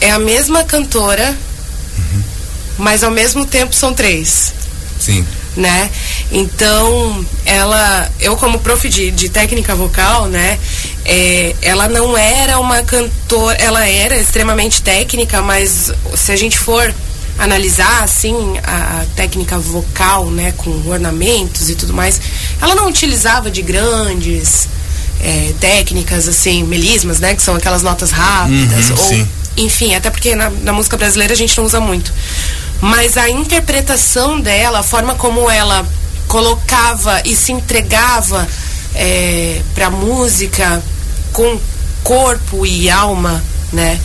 É 0.02 0.12
a 0.12 0.20
mesma 0.20 0.64
cantora, 0.64 1.38
mas 2.78 3.04
ao 3.04 3.12
mesmo 3.12 3.46
tempo 3.46 3.74
são 3.74 3.94
três 3.94 4.54
Sim. 5.00 5.26
né? 5.56 5.90
Então, 6.32 7.26
ela, 7.46 8.12
eu 8.20 8.36
como 8.36 8.60
prof 8.60 8.90
de, 8.90 9.12
de 9.12 9.30
técnica 9.30 9.76
vocal, 9.76 10.28
né? 10.28 10.60
é, 11.06 11.56
ela 11.62 11.88
não 11.88 12.18
era 12.18 12.60
uma 12.60 12.82
cantora, 12.84 13.58
ela 13.58 13.88
era 13.88 14.16
extremamente 14.18 14.82
técnica, 14.82 15.42
mas 15.42 15.92
se 16.16 16.32
a 16.32 16.36
gente 16.36 16.58
for 16.58 16.94
analisar 17.44 18.04
assim 18.04 18.36
a, 18.64 19.02
a 19.02 19.06
técnica 19.16 19.58
vocal, 19.60 20.30
né, 20.32 20.54
com 20.58 20.70
ornamentos 20.88 21.70
e 21.70 21.76
tudo 21.76 21.94
mais, 21.94 22.20
ela 22.62 22.76
não 22.76 22.88
utilizava 22.88 23.52
de 23.52 23.62
grandes 23.62 24.68
é, 25.20 25.54
técnicas 25.60 26.28
assim, 26.28 26.64
melismas, 26.64 27.20
né, 27.20 27.36
que 27.36 27.42
são 27.42 27.56
aquelas 27.56 27.84
notas 27.84 28.12
rápidas 28.12 28.90
Uhum, 28.90 28.96
ou 28.98 29.10
sim. 29.10 29.28
enfim, 29.58 29.96
até 29.96 30.10
porque 30.10 30.36
na, 30.36 30.50
na 30.50 30.74
música 30.74 30.98
brasileira 30.98 31.34
a 31.34 31.38
gente 31.38 31.58
não 31.58 31.66
usa 31.66 31.80
muito. 31.80 32.14
Mas 32.82 33.18
a 33.18 33.30
interpretação 33.30 34.40
dela, 34.42 34.80
a 34.80 34.84
forma 34.84 35.16
como 35.16 35.50
ela 35.50 35.86
colocava 36.28 37.22
e 37.26 37.36
se 37.36 37.52
entregava 37.52 38.48
é, 38.96 39.62
para 39.74 39.88
a 39.88 39.90
música 39.90 40.82
com 41.32 41.60
corpo 42.04 42.66
e 42.66 42.90
alma, 42.90 43.42
né, 43.72 44.00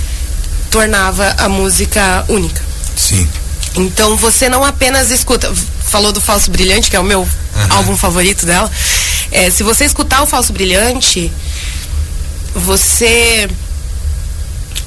tornava 0.70 1.34
a 1.38 1.48
música 1.48 2.24
única. 2.28 2.67
Sim. 2.98 3.28
Então 3.76 4.16
você 4.16 4.48
não 4.48 4.64
apenas 4.64 5.10
escuta. 5.10 5.52
Falou 5.84 6.12
do 6.12 6.20
Falso 6.20 6.50
Brilhante, 6.50 6.90
que 6.90 6.96
é 6.96 7.00
o 7.00 7.04
meu 7.04 7.26
Aham. 7.56 7.76
álbum 7.76 7.96
favorito 7.96 8.44
dela. 8.44 8.70
É, 9.30 9.50
se 9.50 9.62
você 9.62 9.84
escutar 9.84 10.22
o 10.22 10.26
Falso 10.26 10.52
Brilhante, 10.52 11.32
você 12.54 13.48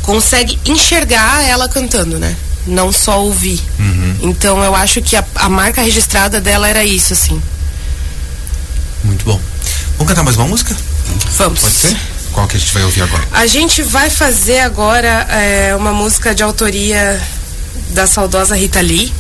consegue 0.01 0.59
enxergar 0.65 1.43
ela 1.47 1.69
cantando, 1.69 2.19
né? 2.19 2.35
Não 2.67 2.91
só 2.91 3.23
ouvir. 3.23 3.59
Uhum. 3.79 4.17
Então 4.21 4.61
eu 4.63 4.75
acho 4.75 5.01
que 5.01 5.15
a, 5.15 5.23
a 5.35 5.49
marca 5.49 5.81
registrada 5.81 6.41
dela 6.41 6.67
era 6.67 6.83
isso, 6.83 7.13
assim. 7.13 7.41
Muito 9.03 9.25
bom. 9.25 9.39
Vamos 9.97 10.07
cantar 10.07 10.23
mais 10.23 10.35
uma 10.37 10.47
música? 10.47 10.75
Vamos. 11.37 11.61
Pode 11.61 11.73
ser? 11.73 11.97
Qual 12.31 12.47
que 12.47 12.57
a 12.57 12.59
gente 12.59 12.73
vai 12.73 12.83
ouvir 12.83 13.01
agora? 13.01 13.23
A 13.31 13.47
gente 13.47 13.81
vai 13.81 14.09
fazer 14.09 14.59
agora 14.59 15.27
é, 15.29 15.75
uma 15.75 15.91
música 15.91 16.35
de 16.35 16.43
autoria 16.43 17.21
da 17.89 18.07
saudosa 18.07 18.55
Rita 18.55 18.81
Lee. 18.81 19.11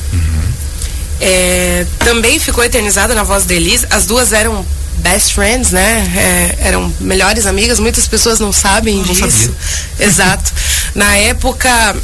É, 1.19 1.85
também 1.99 2.39
ficou 2.39 2.63
eternizada 2.63 3.13
na 3.13 3.23
voz 3.23 3.45
da 3.45 3.53
Elis. 3.53 3.85
As 3.89 4.05
duas 4.05 4.33
eram 4.33 4.65
best 4.97 5.33
friends, 5.33 5.71
né? 5.71 6.11
É, 6.15 6.67
eram 6.67 6.91
melhores 6.99 7.45
amigas. 7.45 7.79
Muitas 7.79 8.07
pessoas 8.07 8.39
não 8.39 8.51
sabem 8.51 8.97
Não 8.97 9.03
disso. 9.03 9.29
sabia. 9.29 9.55
Exato. 10.07 10.51
Na 10.95 11.15
época, 11.15 11.95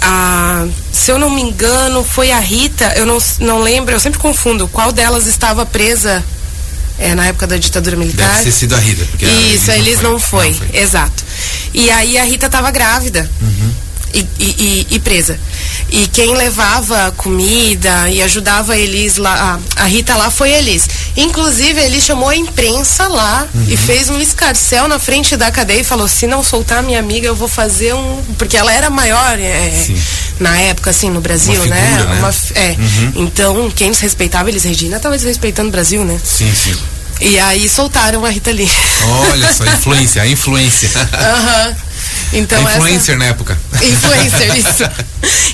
a- 0.00 0.66
se 0.92 1.12
eu 1.12 1.18
não 1.18 1.30
me 1.30 1.42
engano, 1.42 2.02
foi 2.02 2.32
a 2.32 2.40
Rita. 2.40 2.92
Eu 2.96 3.06
não, 3.06 3.18
não 3.38 3.62
lembro. 3.62 3.94
Eu 3.94 4.00
sempre 4.00 4.18
confundo 4.18 4.66
qual 4.68 4.90
delas 4.92 5.26
estava 5.28 5.64
presa 5.64 6.24
é, 6.98 7.14
na 7.14 7.26
época 7.26 7.46
da 7.46 7.56
ditadura 7.56 7.94
militar. 7.96 8.28
Deve 8.32 8.44
ter 8.44 8.52
sido 8.52 8.74
a 8.74 8.78
Rita. 8.78 9.04
Porque 9.04 9.26
Isso, 9.26 9.70
a 9.70 9.76
Elis 9.76 10.00
não 10.00 10.18
foi. 10.18 10.48
Não 10.50 10.54
foi. 10.56 10.80
Exato. 10.80 11.24
E 11.72 11.88
aí 11.90 12.18
a 12.18 12.24
Rita 12.24 12.48
tava 12.48 12.70
grávida. 12.72 13.30
E, 14.12 14.26
e- 14.40 14.44
e- 14.90 14.94
e 14.96 14.98
presa. 14.98 15.38
E 15.90 16.06
quem 16.08 16.34
levava 16.36 17.12
comida 17.16 18.08
e 18.10 18.20
ajudava 18.22 18.72
a 18.74 18.78
Elis 18.78 19.16
lá, 19.16 19.58
a, 19.76 19.82
a 19.82 19.86
Rita 19.86 20.14
lá 20.16 20.30
foi 20.30 20.50
Elis. 20.52 20.88
Inclusive, 21.16 21.80
Elis 21.80 22.04
chamou 22.04 22.28
a 22.28 22.36
imprensa 22.36 23.06
lá 23.08 23.46
e 23.68 23.76
fez 23.76 24.10
um 24.10 24.20
escarcel 24.20 24.88
na 24.88 24.98
frente 24.98 25.36
da 25.36 25.50
cadeia 25.50 25.80
e 25.80 25.84
falou: 25.84 26.08
se 26.08 26.26
não 26.26 26.42
soltar 26.42 26.82
minha 26.82 26.98
amiga, 26.98 27.26
eu 27.26 27.34
vou 27.36 27.48
fazer 27.48 27.94
um. 27.94 28.22
Porque 28.38 28.56
ela 28.56 28.72
era 28.72 28.90
maior 28.90 29.38
é, 29.38 29.86
na 30.40 30.56
época, 30.58 30.90
assim, 30.90 31.10
no 31.10 31.20
Brasil, 31.20 31.54
Uma 31.54 31.66
né? 31.66 31.86
figura, 31.90 32.04
né? 32.14 32.18
Uma 32.20 32.28
f- 32.32 32.52
é. 32.58 32.76
Então, 33.14 33.70
quem 33.74 33.90
desrespeitava 33.90 34.48
Elis 34.50 34.64
Regina 34.64 34.98
tava 35.00 35.16
desrespeitando 35.16 35.68
o 35.68 35.72
Brasil, 35.72 36.04
né? 36.04 36.20
Sim, 36.22 36.52
sim. 36.54 36.76
E 37.18 37.38
aí 37.38 37.66
soltaram 37.66 38.24
a 38.26 38.28
Rita 38.28 38.50
Lee. 38.50 38.68
Olha 39.32 39.52
só, 39.54 39.64
a 39.64 39.68
influência, 39.68 40.20
a 40.22 40.26
influência. 40.28 40.90
Aham. 41.14 41.76
Então 42.32 42.66
a 42.66 42.76
influencer 42.76 43.16
na 43.16 43.26
época. 43.26 43.58
essa... 43.72 43.84
Influencer, 43.86 44.56
isso. 44.56 44.84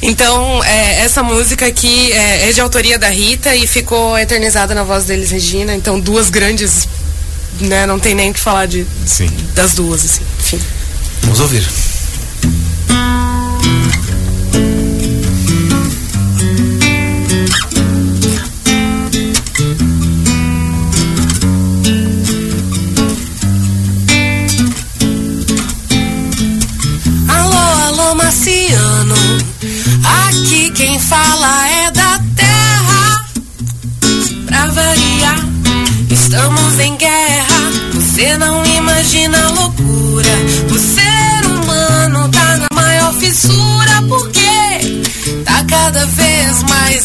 Então, 0.03 0.63
é, 0.65 1.05
essa 1.05 1.23
música 1.23 1.67
aqui 1.67 2.13
é, 2.13 2.49
é 2.49 2.53
de 2.53 2.61
autoria 2.61 2.99
da 2.99 3.09
Rita 3.09 3.55
e 3.55 3.67
ficou 3.67 4.19
eternizada 4.19 4.75
na 4.75 4.83
voz 4.83 5.05
deles, 5.05 5.31
Regina. 5.31 5.75
Então, 5.75 6.01
duas 6.01 6.31
grandes, 6.31 6.89
né? 7.61 7.87
Não 7.87 7.99
tem 7.99 8.15
nem 8.15 8.31
o 8.31 8.35
que 8.35 8.41
falar 8.41 8.67
de, 8.67 8.87
Sim. 9.07 9.31
das 9.55 9.75
duas, 9.75 10.05
assim. 10.05 10.23
Enfim. 10.41 10.61
Vamos 11.23 11.41
ouvir. 11.41 11.92
Você 38.13 38.37
não 38.37 38.63
imagina 38.67 39.39
a 39.39 39.49
loucura. 39.53 40.29
O 40.71 40.79
ser 40.79 41.47
humano 41.47 42.29
tá 42.29 42.59
na 42.59 42.69
maior 42.75 43.15
fissura. 43.15 44.03
Porque 44.07 45.43
tá 45.47 45.65
cada 45.67 46.05
vez 46.05 46.63
mais 46.65 47.02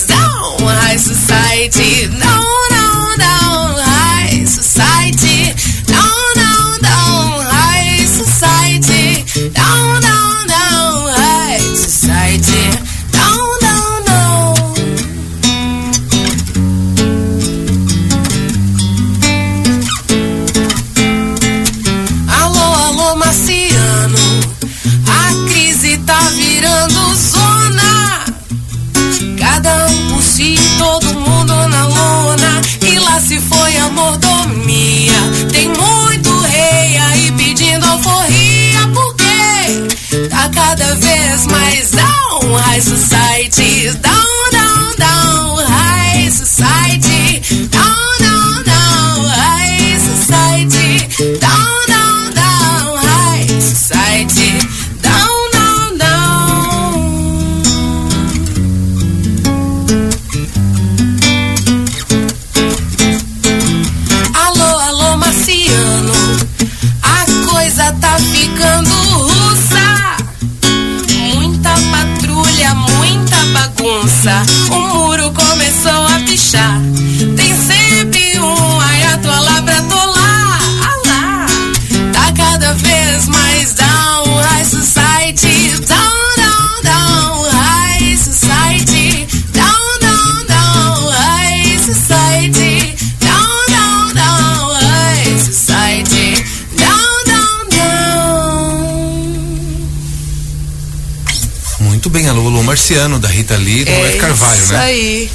Marciano, 102.87 103.19
da 103.19 103.27
Rita 103.27 103.57
Lee, 103.57 103.83
do 103.83 103.91
é 103.91 103.95
Roberto 103.95 104.17
Carvalho, 104.19 104.63
isso 104.63 104.71
né? 104.71 104.79
aí. 104.79 105.31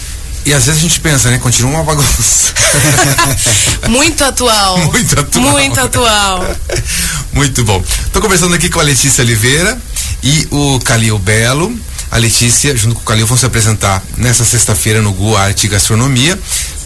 E 0.47 0.55
às 0.55 0.65
vezes 0.65 0.81
a 0.81 0.83
gente 0.83 1.01
pensa, 1.01 1.31
né? 1.31 1.39
Continua 1.39 1.71
uma 1.71 1.85
bagunça. 1.85 2.55
Muito 3.89 4.25
atual. 4.25 4.79
Muito 4.91 5.21
atual. 5.21 5.53
Muito 5.53 5.81
atual. 5.81 6.57
Muito 7.33 7.65
bom. 7.65 7.85
Tô 8.11 8.23
conversando 8.23 8.55
aqui 8.55 8.71
com 8.71 8.81
a 8.81 8.83
Letícia 8.83 9.23
Oliveira 9.23 9.79
e 10.23 10.49
o 10.51 10.81
Calil 10.81 11.19
Belo. 11.19 11.79
A 12.11 12.17
Letícia, 12.17 12.75
junto 12.75 12.95
com 12.97 13.03
o 13.03 13.05
Calil, 13.05 13.27
vão 13.27 13.37
se 13.37 13.45
apresentar 13.45 14.03
nessa 14.17 14.45
sexta-feira 14.45 15.03
no 15.03 15.13
Gu 15.13 15.37
Arte 15.37 15.67
e 15.67 15.69
Gastronomia, 15.69 16.39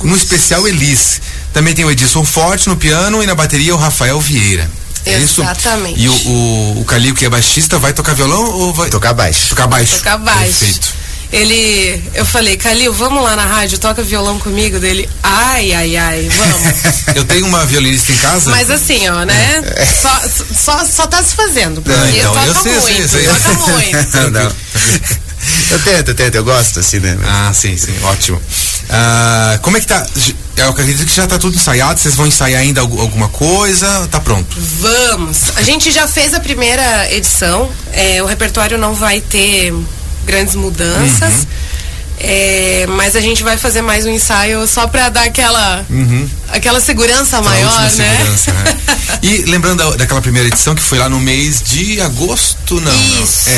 no 0.03 0.17
especial 0.17 0.67
Elis. 0.67 1.21
Também 1.53 1.75
tem 1.75 1.85
o 1.85 1.91
Edson 1.91 2.25
Forte 2.25 2.69
no 2.69 2.77
piano 2.77 3.23
e 3.23 3.27
na 3.27 3.35
bateria 3.35 3.75
o 3.75 3.79
Rafael 3.79 4.21
Vieira. 4.21 4.69
É 5.07 5.19
isso? 5.19 5.41
Exatamente. 5.43 6.01
E 6.01 6.09
o, 6.09 6.13
o, 6.13 6.81
o 6.81 6.85
Calil, 6.85 7.15
que 7.15 7.25
é 7.25 7.29
baixista, 7.31 7.79
vai 7.79 7.93
tocar 7.93 8.15
violão 8.15 8.43
ou 8.45 8.75
vai 8.75 8.91
Tocar 8.91 9.13
baixo. 9.15 9.49
tocar 9.51 9.67
baixo? 9.67 9.97
Tocar 9.99 10.19
baixo. 10.19 10.59
Perfeito. 10.59 10.95
Ele, 11.33 12.03
eu 12.15 12.25
falei, 12.25 12.57
Calil, 12.57 12.93
vamos 12.93 13.23
lá 13.23 13.35
na 13.35 13.45
rádio, 13.45 13.79
toca 13.79 14.01
violão 14.03 14.39
comigo 14.39 14.79
dele. 14.79 15.09
Ai, 15.23 15.73
ai, 15.73 15.97
ai, 15.97 16.29
vamos. 16.37 16.75
Eu 17.17 17.25
tenho 17.25 17.47
uma 17.47 17.67
violinista 17.67 18.13
em 18.13 18.17
casa. 18.19 18.51
Mas 18.51 18.71
assim, 18.71 19.09
ó, 19.09 19.25
né? 19.25 19.63
Só, 20.01 20.21
só, 20.55 20.85
só 20.87 21.07
tá 21.09 21.23
se 21.23 21.35
fazendo. 21.35 21.83
Porque 21.83 21.99
Não, 21.99 22.09
então, 22.09 22.33
toca 22.35 22.47
eu 22.47 22.55
sei, 22.55 22.73
sei, 22.73 22.81
muito, 22.81 23.01
eu 23.03 23.09
sei. 23.09 23.25
toca 23.25 23.55
muito. 23.73 24.17
Não, 24.17 24.31
não. 24.31 24.53
Eu 25.71 25.79
tento, 25.81 26.09
eu 26.09 26.15
tento, 26.15 26.35
eu 26.37 26.45
gosto 26.45 26.81
assim, 26.81 27.01
né? 27.01 27.19
Ah, 27.27 27.53
sim, 27.55 27.77
sim, 27.77 27.95
ótimo. 28.05 28.41
Ah, 28.89 29.59
como 29.63 29.77
é 29.77 29.81
que 29.81 29.87
tá? 29.87 30.07
Eu 30.57 30.69
acredito 30.71 31.05
que 31.05 31.15
já 31.15 31.27
tá 31.27 31.39
tudo 31.39 31.57
ensaiado, 31.57 31.99
vocês 32.01 32.15
vão 32.15 32.27
ensaiar 32.27 32.63
ainda 32.63 32.81
algu- 32.81 33.01
alguma 33.01 33.29
coisa? 33.29 34.07
Tá 34.11 34.21
pronto. 34.21 34.57
Vamos. 34.81 35.51
A 35.57 35.63
gente 35.63 35.91
já 35.91 36.07
fez 36.07 36.33
a 36.35 36.41
primeira 36.41 37.13
edição. 37.13 37.71
é, 37.93 38.23
o 38.23 38.27
repertório 38.27 38.79
não 38.79 38.95
vai 38.95 39.21
ter 39.21 39.75
grandes 40.25 40.55
mudanças. 40.55 41.33
Uhum. 41.35 41.47
é, 42.21 42.87
mas 42.89 43.15
a 43.17 43.21
gente 43.21 43.43
vai 43.43 43.59
fazer 43.59 43.83
mais 43.83 44.07
um 44.07 44.11
ensaio 44.11 44.67
só 44.67 44.87
pra 44.87 45.09
dar 45.11 45.25
aquela, 45.25 45.85
aquela 46.49 46.81
segurança 46.81 47.39
Aquela 47.39 47.43
maior, 47.55 47.81
né? 47.83 47.91
segurança, 47.91 48.53
né? 48.55 48.79
E 49.23 49.39
lembrando 49.51 49.79
da- 49.91 49.97
daquela 49.97 50.23
primeira 50.23 50.49
edição 50.49 50.75
que 50.75 50.83
foi 50.83 50.99
lá 50.99 51.09
no 51.09 51.21
mês 51.21 51.61
de 51.63 52.01
agosto, 52.01 52.81
não? 52.81 52.91
não. 52.93 53.23
Isso. 53.23 53.51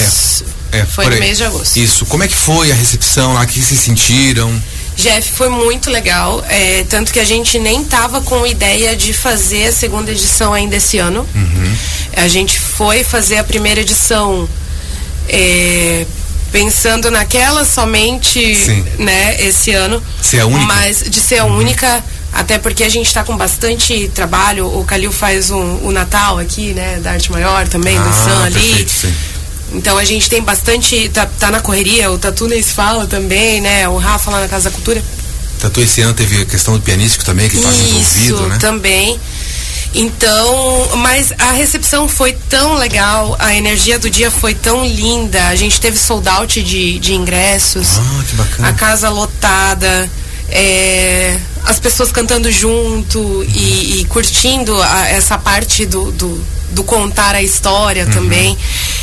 É, 0.72 0.78
é, 0.80 0.84
Foi 0.86 1.04
no 1.08 1.16
mês 1.20 1.38
de 1.38 1.44
agosto. 1.44 1.76
Isso. 1.76 2.04
Como 2.06 2.24
é 2.24 2.28
que 2.28 2.34
foi 2.34 2.72
a 2.72 2.74
recepção 2.74 3.34
lá? 3.34 3.42
O 3.42 3.46
que 3.46 3.62
vocês 3.62 3.78
sentiram? 3.80 4.50
Jeff, 4.98 5.30
foi 5.30 5.48
muito 5.48 5.90
legal. 5.90 6.44
é, 6.48 6.84
tanto 6.88 7.12
que 7.12 7.20
a 7.20 7.24
gente 7.24 7.58
nem 7.58 7.84
tava 7.84 8.20
com 8.20 8.44
ideia 8.44 8.96
de 8.96 9.12
fazer 9.12 9.68
a 9.68 9.72
segunda 9.72 10.10
edição 10.10 10.52
ainda 10.52 10.76
esse 10.76 10.98
ano. 10.98 11.26
Uhum. 11.34 11.76
A 12.16 12.26
gente 12.26 12.58
foi 12.58 13.04
fazer 13.04 13.38
a 13.38 13.44
primeira 13.44 13.80
edição 13.80 14.48
é, 15.28 16.04
pensando 16.50 17.10
naquela 17.12 17.64
somente, 17.64 18.54
Sim. 18.56 18.84
né, 18.98 19.36
esse 19.40 19.72
ano. 19.72 20.02
Ser 20.20 20.40
a 20.40 20.46
única? 20.46 20.60
Uhum. 20.60 20.66
Mas 20.66 21.04
de 21.08 21.20
ser 21.20 21.38
a 21.38 21.44
única. 21.44 22.04
Até 22.32 22.58
porque 22.58 22.84
a 22.84 22.88
gente 22.88 23.06
está 23.06 23.24
com 23.24 23.36
bastante 23.36 24.10
trabalho. 24.14 24.66
O 24.66 24.84
Calil 24.84 25.10
faz 25.10 25.50
um, 25.50 25.86
o 25.86 25.92
Natal 25.92 26.38
aqui, 26.38 26.74
né? 26.74 26.98
Da 27.02 27.12
Arte 27.12 27.32
Maior 27.32 27.66
também, 27.68 27.96
do 27.96 28.12
Sam 28.12 28.44
ali. 28.44 28.58
Ah, 28.58 28.60
perfeito, 28.60 28.90
sim. 28.90 29.14
Então 29.72 29.98
a 29.98 30.04
gente 30.04 30.28
tem 30.30 30.42
bastante. 30.42 31.08
Tá, 31.10 31.26
tá 31.26 31.50
na 31.50 31.60
correria, 31.60 32.10
o 32.10 32.18
Tatu 32.18 32.46
Neis 32.48 32.70
fala 32.72 33.06
também, 33.06 33.60
né? 33.60 33.88
O 33.88 33.96
Rafa 33.98 34.30
lá 34.30 34.40
na 34.40 34.48
Casa 34.48 34.70
da 34.70 34.74
Cultura. 34.74 35.02
Tatu 35.60 35.80
esse 35.80 36.00
ano 36.02 36.14
teve 36.14 36.42
a 36.42 36.44
questão 36.46 36.74
do 36.74 36.80
pianístico 36.80 37.24
também, 37.24 37.48
que 37.48 37.56
estava 37.56 37.74
envolvido, 37.74 38.34
Isso, 38.36 38.42
né? 38.48 38.58
também. 38.58 39.20
Então, 39.94 40.88
mas 40.98 41.32
a 41.38 41.52
recepção 41.52 42.06
foi 42.08 42.32
tão 42.48 42.74
legal, 42.74 43.34
a 43.38 43.54
energia 43.54 43.98
do 43.98 44.08
dia 44.10 44.30
foi 44.30 44.54
tão 44.54 44.84
linda. 44.84 45.48
A 45.48 45.56
gente 45.56 45.80
teve 45.80 45.98
sold 45.98 46.28
out 46.28 46.62
de, 46.62 46.98
de 46.98 47.14
ingressos, 47.14 47.98
Ah, 47.98 48.24
que 48.28 48.36
bacana. 48.36 48.68
a 48.68 48.72
casa 48.74 49.08
lotada, 49.08 50.08
é, 50.50 51.36
as 51.64 51.80
pessoas 51.80 52.12
cantando 52.12 52.50
junto 52.52 53.42
e, 53.48 54.00
e 54.00 54.04
curtindo 54.04 54.80
a- 54.80 55.08
essa 55.08 55.38
parte 55.38 55.84
do, 55.86 56.12
do, 56.12 56.44
do 56.70 56.84
contar 56.84 57.34
a 57.34 57.42
história 57.42 58.04
Uhum. 58.04 58.10
também. 58.10 58.58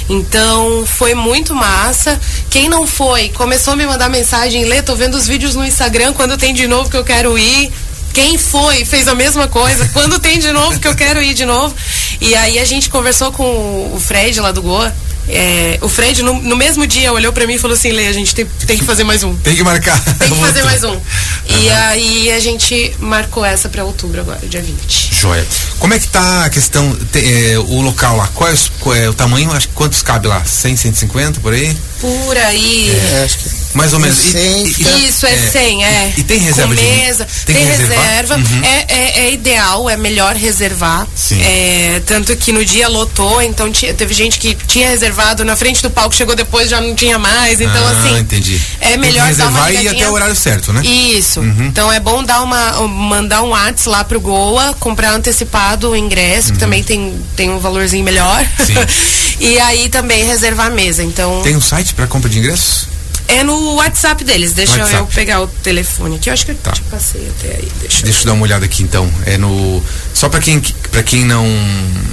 Então 0.10 0.86
foi 0.86 1.14
muito 1.16 1.56
massa. 1.56 2.20
Quem 2.50 2.70
não 2.70 2.86
foi, 2.86 3.30
começou 3.30 3.74
a 3.74 3.76
me 3.76 3.86
mandar 3.88 4.10
mensagem, 4.10 4.66
Lê, 4.66 4.82
tô 4.82 4.96
vendo 4.96 5.16
os 5.16 5.28
vídeos 5.28 5.56
no 5.56 5.66
Instagram 5.66 6.14
quando 6.14 6.38
tem 6.38 6.54
de 6.54 6.68
novo 6.68 6.90
que 6.90 6.98
eu 6.98 7.04
quero 7.04 7.38
ir. 7.38 7.72
Quem 8.14 8.38
foi, 8.38 8.86
fez 8.86 9.08
a 9.10 9.16
mesma 9.16 9.48
coisa. 9.50 9.90
Quando 9.92 10.20
tem 10.20 10.40
de 10.40 10.50
novo, 10.54 10.80
que 10.80 10.88
eu 10.88 10.96
quero 10.96 11.22
ir 11.22 11.34
de 11.34 11.44
novo. 11.46 11.76
E 12.22 12.34
aí 12.34 12.58
a 12.60 12.64
gente 12.64 12.90
conversou 12.90 13.30
com 13.34 13.44
o 13.44 14.00
Fred 14.00 14.40
lá 14.40 14.54
do 14.54 14.62
Goa. 14.62 14.96
É, 15.28 15.80
o 15.82 15.90
Fred, 15.90 16.22
no, 16.22 16.34
no 16.42 16.56
mesmo 16.56 16.86
dia, 16.86 17.12
olhou 17.12 17.34
pra 17.34 17.48
mim 17.48 17.56
e 17.56 17.58
falou 17.60 17.76
assim: 17.76 17.92
Lê, 17.92 18.08
a 18.08 18.14
gente 18.14 18.34
tem, 18.36 18.46
tem 18.68 18.78
que 18.78 18.84
fazer 18.86 19.04
mais 19.04 19.24
um. 19.24 19.36
Tem 19.38 19.56
que 19.56 19.64
marcar. 19.64 20.00
Tem 20.20 20.30
que 20.30 20.36
fazer 20.40 20.64
mais 20.64 20.84
um. 20.84 21.00
E 21.48 21.70
aí 21.70 22.32
a 22.32 22.40
gente 22.40 22.96
marcou 23.00 23.44
essa 23.46 23.68
pra 23.70 23.84
outubro 23.84 24.22
agora, 24.22 24.40
dia 24.48 24.62
20. 24.62 25.14
Joia. 25.16 25.46
Como 25.80 25.94
é 25.94 26.00
que 26.00 26.08
tá 26.08 26.46
a 26.46 26.50
questão, 26.50 26.96
te- 27.12 27.20
é, 27.52 27.58
o 27.60 27.82
local 27.82 28.16
lá? 28.18 28.28
Qual 28.34 28.50
é, 28.50 28.56
qual 28.80 28.96
é 28.96 29.10
o 29.10 29.14
tamanho? 29.14 29.52
Acho 29.52 29.68
que 29.68 29.74
quantos 29.74 30.02
cabe 30.02 30.28
lá? 30.28 30.44
100, 30.46 30.76
150 30.78 31.40
por 31.40 31.54
aí? 31.54 31.76
Por 32.00 32.38
aí. 32.38 32.92
É, 32.92 33.24
acho 33.24 33.38
que 33.40 33.50
Mais 33.76 33.94
ou 33.94 34.00
menos. 34.00 34.18
E- 34.18 34.32
Cem, 34.32 34.64
e- 34.66 34.74
fica- 34.74 34.90
Isso, 34.98 35.26
é 35.28 35.38
100, 35.38 35.84
é. 35.84 36.14
E, 36.16 36.22
e 36.22 36.24
tem 36.24 36.40
reserva 36.40 36.74
Com 36.76 36.82
de 36.82 36.88
mesa, 36.88 37.28
Tem, 37.46 37.56
tem, 37.56 37.66
que 37.66 37.72
reserva. 37.72 38.36
Uhum. 38.36 38.64
É, 38.64 38.86
é, 38.88 39.20
é 39.28 39.32
ideal, 39.34 39.90
é 39.90 39.98
melhor 39.98 40.36
reservar. 40.36 41.06
Sim. 41.16 41.42
É, 41.42 42.02
tanto 42.06 42.36
que 42.38 42.52
no 42.52 42.64
dia 42.66 42.88
lotou, 42.88 43.42
então 43.42 43.72
ti- 43.72 43.94
teve 43.94 44.14
gente 44.14 44.40
que 44.40 44.56
tinha 44.68 44.90
reservado 44.90 45.44
na 45.46 45.56
frente 45.56 45.82
do 45.84 45.90
palco, 45.90 46.16
chegou 46.16 46.36
depois 46.36 46.70
já 46.70 46.80
não 46.82 46.96
tinha 46.96 47.20
mais. 47.20 47.60
Então, 47.62 47.86
ah, 47.86 47.92
assim. 47.92 48.18
entendi. 48.20 48.62
É 48.80 48.86
Tem 48.86 48.92
que 48.94 48.98
melhor 49.00 49.34
dar 49.34 49.48
uma 49.50 49.66
reservar 49.66 49.84
e 49.84 49.88
até 49.90 50.10
o 50.10 50.14
horário 50.14 50.36
certo, 50.36 50.72
né? 50.74 50.82
Isso. 50.86 51.42
Então 51.44 51.92
é 51.92 52.00
bom 52.00 52.24
dar 52.24 52.42
uma, 52.42 52.88
mandar 52.88 53.44
um 53.44 53.50
WhatsApp 53.50 53.90
lá 53.90 54.04
pro 54.04 54.20
Goa, 54.22 54.74
comprar 54.80 55.12
antecipado 55.14 55.92
o 55.92 55.96
ingresso, 55.96 56.54
que 56.54 56.60
também 56.60 56.82
tem, 56.84 57.20
tem 57.36 57.50
um 57.50 57.60
valorzinho 57.60 58.04
melhor. 58.04 58.40
Uhum. 58.60 58.66
Sim. 58.66 58.74
e 59.40 59.60
aí 59.60 59.90
também 59.90 60.24
reservar 60.26 60.68
a 60.68 60.70
mesa. 60.70 61.04
Então 61.04 61.42
Tem 61.42 61.56
um 61.56 61.62
site 61.62 61.94
para 61.94 62.08
compra 62.08 62.30
de 62.30 62.40
ingressos? 62.40 62.88
É 63.28 63.44
no 63.44 63.74
WhatsApp 63.76 64.24
deles. 64.24 64.54
Deixa 64.54 64.78
WhatsApp. 64.78 64.98
eu 65.00 65.08
pegar 65.08 65.42
o 65.42 65.48
telefone 65.48 66.16
aqui. 66.18 66.30
Eu 66.30 66.34
acho 66.34 66.46
que 66.46 66.52
eu 66.52 66.56
Tá. 66.56 66.72
te 66.72 66.82
passei 66.84 67.28
até 67.38 67.56
aí. 67.56 67.68
Deixa, 67.82 68.04
Deixa 68.04 68.22
eu 68.22 68.26
dar 68.26 68.34
uma 68.34 68.44
olhada 68.44 68.66
aqui 68.66 68.84
então. 68.84 69.12
É 69.26 69.38
no 69.38 69.84
só 70.14 70.30
para 70.30 70.40
quem 70.40 70.62
para 70.92 71.02
quem 71.04 71.26
não 71.26 71.46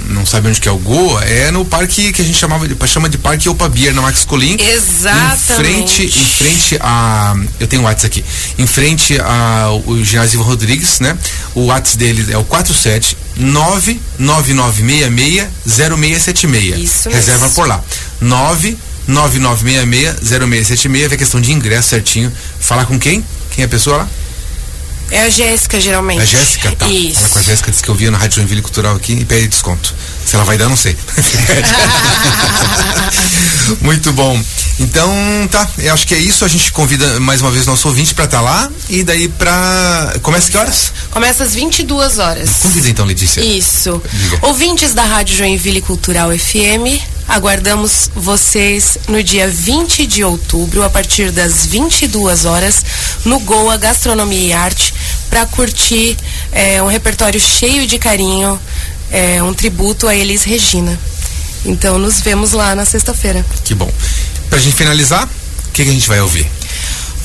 não 0.09 0.25
sabe 0.25 0.47
onde 0.49 0.59
que 0.61 0.67
é 0.67 0.71
o 0.71 0.77
Goa, 0.77 1.23
é 1.23 1.49
no 1.51 1.63
parque 1.65 2.11
que 2.11 2.21
a 2.21 2.25
gente 2.25 2.37
chamava 2.37 2.67
de, 2.67 2.75
chama 2.87 3.07
de 3.09 3.17
Parque 3.17 3.47
Opa 3.49 3.67
Beer 3.69 3.93
na 3.93 4.01
Max 4.01 4.25
Colim. 4.25 4.57
Exatamente. 4.59 6.03
Em 6.03 6.09
frente, 6.09 6.19
em 6.19 6.25
frente 6.25 6.77
a. 6.81 7.33
Eu 7.59 7.67
tenho 7.67 7.81
o 7.81 7.85
WhatsApp 7.85 8.19
aqui. 8.19 8.25
Em 8.61 8.67
frente 8.67 9.17
ao 9.19 9.81
ginásio 10.03 10.39
Ivan 10.39 10.49
Rodrigues, 10.49 10.99
né? 10.99 11.17
O 11.55 11.65
WhatsApp 11.67 11.97
dele 11.97 12.33
é 12.33 12.37
o 12.37 12.43
47 12.43 13.17
99966 13.37 15.47
0676. 15.65 16.77
Isso 16.79 17.09
Reserva 17.09 17.45
mesmo. 17.45 17.55
por 17.55 17.67
lá. 17.67 17.81
99966 18.21 18.92
0676. 19.07 21.09
Vê 21.09 21.15
a 21.15 21.17
questão 21.17 21.41
de 21.41 21.51
ingresso 21.51 21.89
certinho. 21.89 22.31
Falar 22.59 22.85
com 22.85 22.99
quem? 22.99 23.25
Quem 23.51 23.63
é 23.63 23.65
a 23.65 23.69
pessoa 23.69 23.97
lá? 23.97 24.07
É 25.11 25.21
a 25.21 25.29
Jéssica, 25.29 25.79
geralmente. 25.79 26.21
A 26.21 26.25
Jéssica, 26.25 26.71
tá. 26.71 26.87
Isso. 26.87 27.19
Fala 27.19 27.29
com 27.29 27.39
a 27.39 27.41
Jéssica, 27.43 27.69
disse 27.69 27.83
que 27.83 27.89
eu 27.89 27.93
via 27.93 28.09
na 28.09 28.17
Rádio 28.17 28.37
Joinville 28.37 28.63
Cultural 28.63 28.95
aqui 28.95 29.13
e 29.13 29.23
pede 29.23 29.47
desconto. 29.47 29.93
Se 30.25 30.35
ela 30.35 30.43
vai 30.43 30.57
dar, 30.57 30.67
não 30.69 30.75
sei. 30.75 30.97
Muito 33.81 34.11
bom. 34.13 34.41
Então, 34.79 35.13
tá. 35.51 35.69
Eu 35.77 35.93
acho 35.93 36.07
que 36.07 36.15
é 36.15 36.17
isso. 36.17 36.43
A 36.43 36.47
gente 36.47 36.71
convida 36.71 37.19
mais 37.19 37.41
uma 37.41 37.51
vez 37.51 37.67
nosso 37.67 37.87
ouvinte 37.87 38.15
pra 38.15 38.25
estar 38.25 38.41
lá. 38.41 38.71
E 38.89 39.03
daí 39.03 39.27
pra. 39.27 40.15
Começa 40.23 40.49
que 40.49 40.57
horas? 40.57 40.91
Começa 41.11 41.43
às 41.43 41.53
22 41.53 42.17
horas. 42.17 42.49
Convida 42.63 42.89
então, 42.89 43.05
Letícia. 43.05 43.41
Isso. 43.41 44.01
Diga. 44.11 44.39
Ouvintes 44.47 44.95
da 44.95 45.03
Rádio 45.03 45.37
Joinville 45.37 45.81
Cultural 45.81 46.31
FM, 46.31 46.99
aguardamos 47.27 48.09
vocês 48.15 48.97
no 49.07 49.23
dia 49.23 49.49
20 49.49 50.05
de 50.05 50.23
outubro, 50.23 50.83
a 50.83 50.89
partir 50.89 51.31
das 51.31 51.65
22 51.65 52.45
horas, 52.45 52.83
no 53.25 53.39
Goa 53.39 53.77
Gastronomia 53.77 54.47
e 54.47 54.53
Arte, 54.53 54.93
para 55.29 55.45
curtir 55.45 56.17
eh, 56.51 56.81
um 56.81 56.87
repertório 56.87 57.39
cheio 57.39 57.87
de 57.87 57.97
carinho, 57.97 58.59
eh, 59.11 59.41
um 59.43 59.53
tributo 59.53 60.07
a 60.07 60.15
Elis 60.15 60.43
Regina. 60.43 60.99
Então, 61.65 61.97
nos 61.97 62.19
vemos 62.19 62.51
lá 62.51 62.75
na 62.75 62.85
sexta-feira. 62.85 63.45
Que 63.63 63.73
bom. 63.73 63.91
Pra 64.49 64.59
gente 64.59 64.75
finalizar, 64.75 65.25
o 65.25 65.71
que, 65.71 65.83
que 65.83 65.89
a 65.89 65.93
gente 65.93 66.07
vai 66.07 66.19
ouvir? 66.21 66.49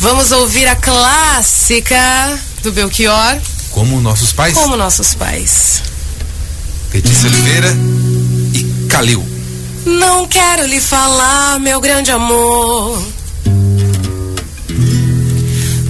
Vamos 0.00 0.30
ouvir 0.30 0.66
a 0.68 0.76
clássica 0.76 2.38
do 2.62 2.72
Belchior, 2.72 3.38
Como 3.70 4.00
nossos 4.00 4.32
pais, 4.32 4.54
como 4.54 4.76
nossos 4.76 5.14
pais. 5.14 5.82
Letícia 6.94 7.28
Oliveira 7.28 7.76
e 8.54 8.86
Calil. 8.88 9.37
Não 9.84 10.26
quero 10.26 10.66
lhe 10.66 10.80
falar, 10.80 11.58
meu 11.60 11.80
grande 11.80 12.10
amor, 12.10 13.02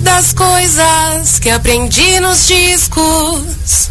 das 0.03 0.33
coisas 0.33 1.38
que 1.40 1.51
aprendi 1.51 2.20
nos 2.20 2.46
discos. 2.46 3.90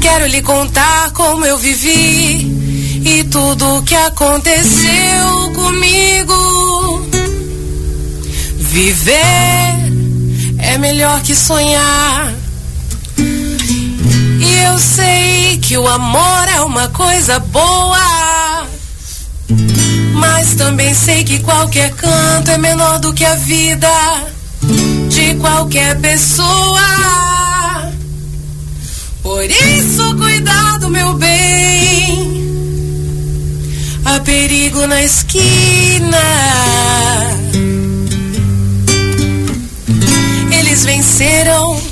Quero 0.00 0.26
lhe 0.26 0.42
contar 0.42 1.12
como 1.12 1.44
eu 1.44 1.56
vivi 1.56 3.00
e 3.04 3.24
tudo 3.24 3.76
o 3.76 3.82
que 3.82 3.94
aconteceu 3.94 5.52
comigo. 5.54 7.08
Viver 8.58 9.92
é 10.58 10.78
melhor 10.78 11.22
que 11.22 11.34
sonhar. 11.34 12.41
Eu 14.66 14.78
sei 14.78 15.58
que 15.58 15.76
o 15.76 15.86
amor 15.86 16.48
é 16.54 16.60
uma 16.60 16.88
coisa 16.88 17.38
boa. 17.38 18.66
Mas 20.14 20.54
também 20.54 20.94
sei 20.94 21.24
que 21.24 21.40
qualquer 21.40 21.90
canto 21.92 22.50
é 22.50 22.58
menor 22.58 22.98
do 23.00 23.12
que 23.12 23.24
a 23.24 23.34
vida 23.34 23.88
de 25.08 25.34
qualquer 25.36 25.98
pessoa. 26.00 26.80
Por 29.22 29.44
isso, 29.44 30.16
cuidado, 30.16 30.88
meu 30.90 31.14
bem. 31.14 32.42
Há 34.04 34.20
perigo 34.20 34.86
na 34.86 35.02
esquina. 35.02 36.18
Eles 40.50 40.84
venceram 40.84 41.91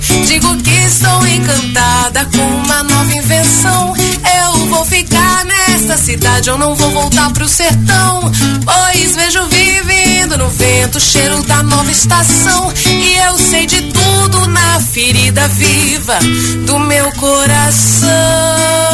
Digo 0.25 0.55
que 0.57 0.71
estou 0.85 1.25
encantada 1.27 2.25
com 2.25 2.43
uma 2.43 2.83
nova 2.83 3.13
invenção. 3.13 3.93
Eu 4.43 4.67
vou 4.67 4.85
ficar 4.85 5.45
nesta 5.45 5.97
cidade, 5.97 6.49
eu 6.49 6.57
não 6.57 6.75
vou 6.75 6.91
voltar 6.91 7.31
pro 7.31 7.47
sertão. 7.47 8.31
Pois 8.63 9.15
vejo 9.15 9.45
vivendo 9.47 10.37
no 10.37 10.49
vento 10.49 10.97
o 10.97 11.01
cheiro 11.01 11.41
da 11.43 11.63
nova 11.63 11.91
estação. 11.91 12.71
E 12.85 13.17
eu 13.17 13.37
sei 13.37 13.65
de 13.65 13.81
tudo 13.81 14.47
na 14.47 14.79
ferida 14.79 15.47
viva 15.47 16.19
do 16.65 16.79
meu 16.79 17.11
coração. 17.13 18.90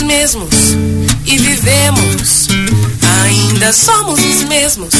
Os 0.00 0.02
mesmos 0.02 0.76
e 1.26 1.38
vivemos. 1.38 2.48
Ainda 3.24 3.72
somos 3.72 4.18
os 4.24 4.44
mesmos 4.44 4.94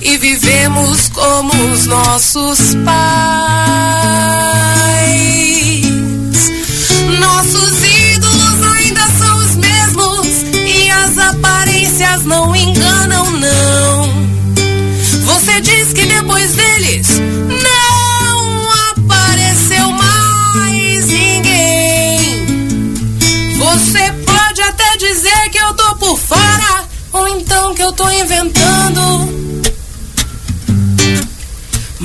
e 0.00 0.16
vivemos 0.18 1.08
como 1.10 1.52
os 1.72 1.86
nossos 1.86 2.74
pais. 2.84 4.11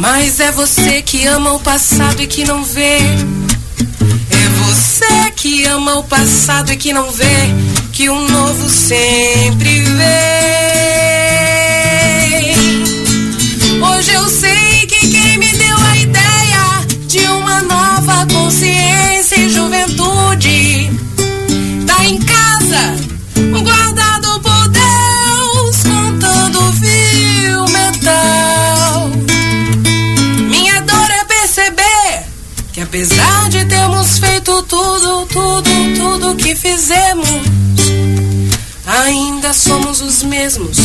Mas 0.09 0.39
é 0.39 0.53
você 0.53 1.01
que 1.01 1.27
ama 1.27 1.51
o 1.51 1.59
passado 1.59 2.21
e 2.21 2.27
que 2.27 2.45
não 2.45 2.63
vê. 2.63 2.97
É 2.97 4.49
você 4.63 5.31
que 5.35 5.65
ama 5.65 5.97
o 5.97 6.03
passado 6.05 6.71
e 6.71 6.77
que 6.77 6.93
não 6.93 7.11
vê 7.11 7.25
que 7.91 8.09
o 8.09 8.17
novo 8.17 8.69
sempre 8.69 9.81
vem. 9.81 10.76
fizemos, 36.57 37.29
ainda 38.85 39.53
somos 39.53 40.01
os 40.01 40.23
mesmos 40.23 40.77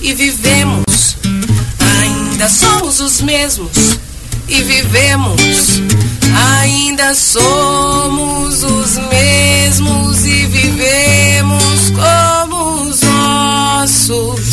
e 0.00 0.14
vivemos. 0.14 1.16
Ainda 2.00 2.48
somos 2.48 3.00
os 3.00 3.20
mesmos 3.20 3.70
e 4.48 4.62
vivemos. 4.62 5.82
Ainda 6.60 7.14
somos 7.14 8.62
os 8.62 8.98
mesmos 9.10 10.24
e 10.24 10.46
vivemos 10.46 11.90
como 11.90 12.88
os 12.88 13.00
nossos. 13.02 14.51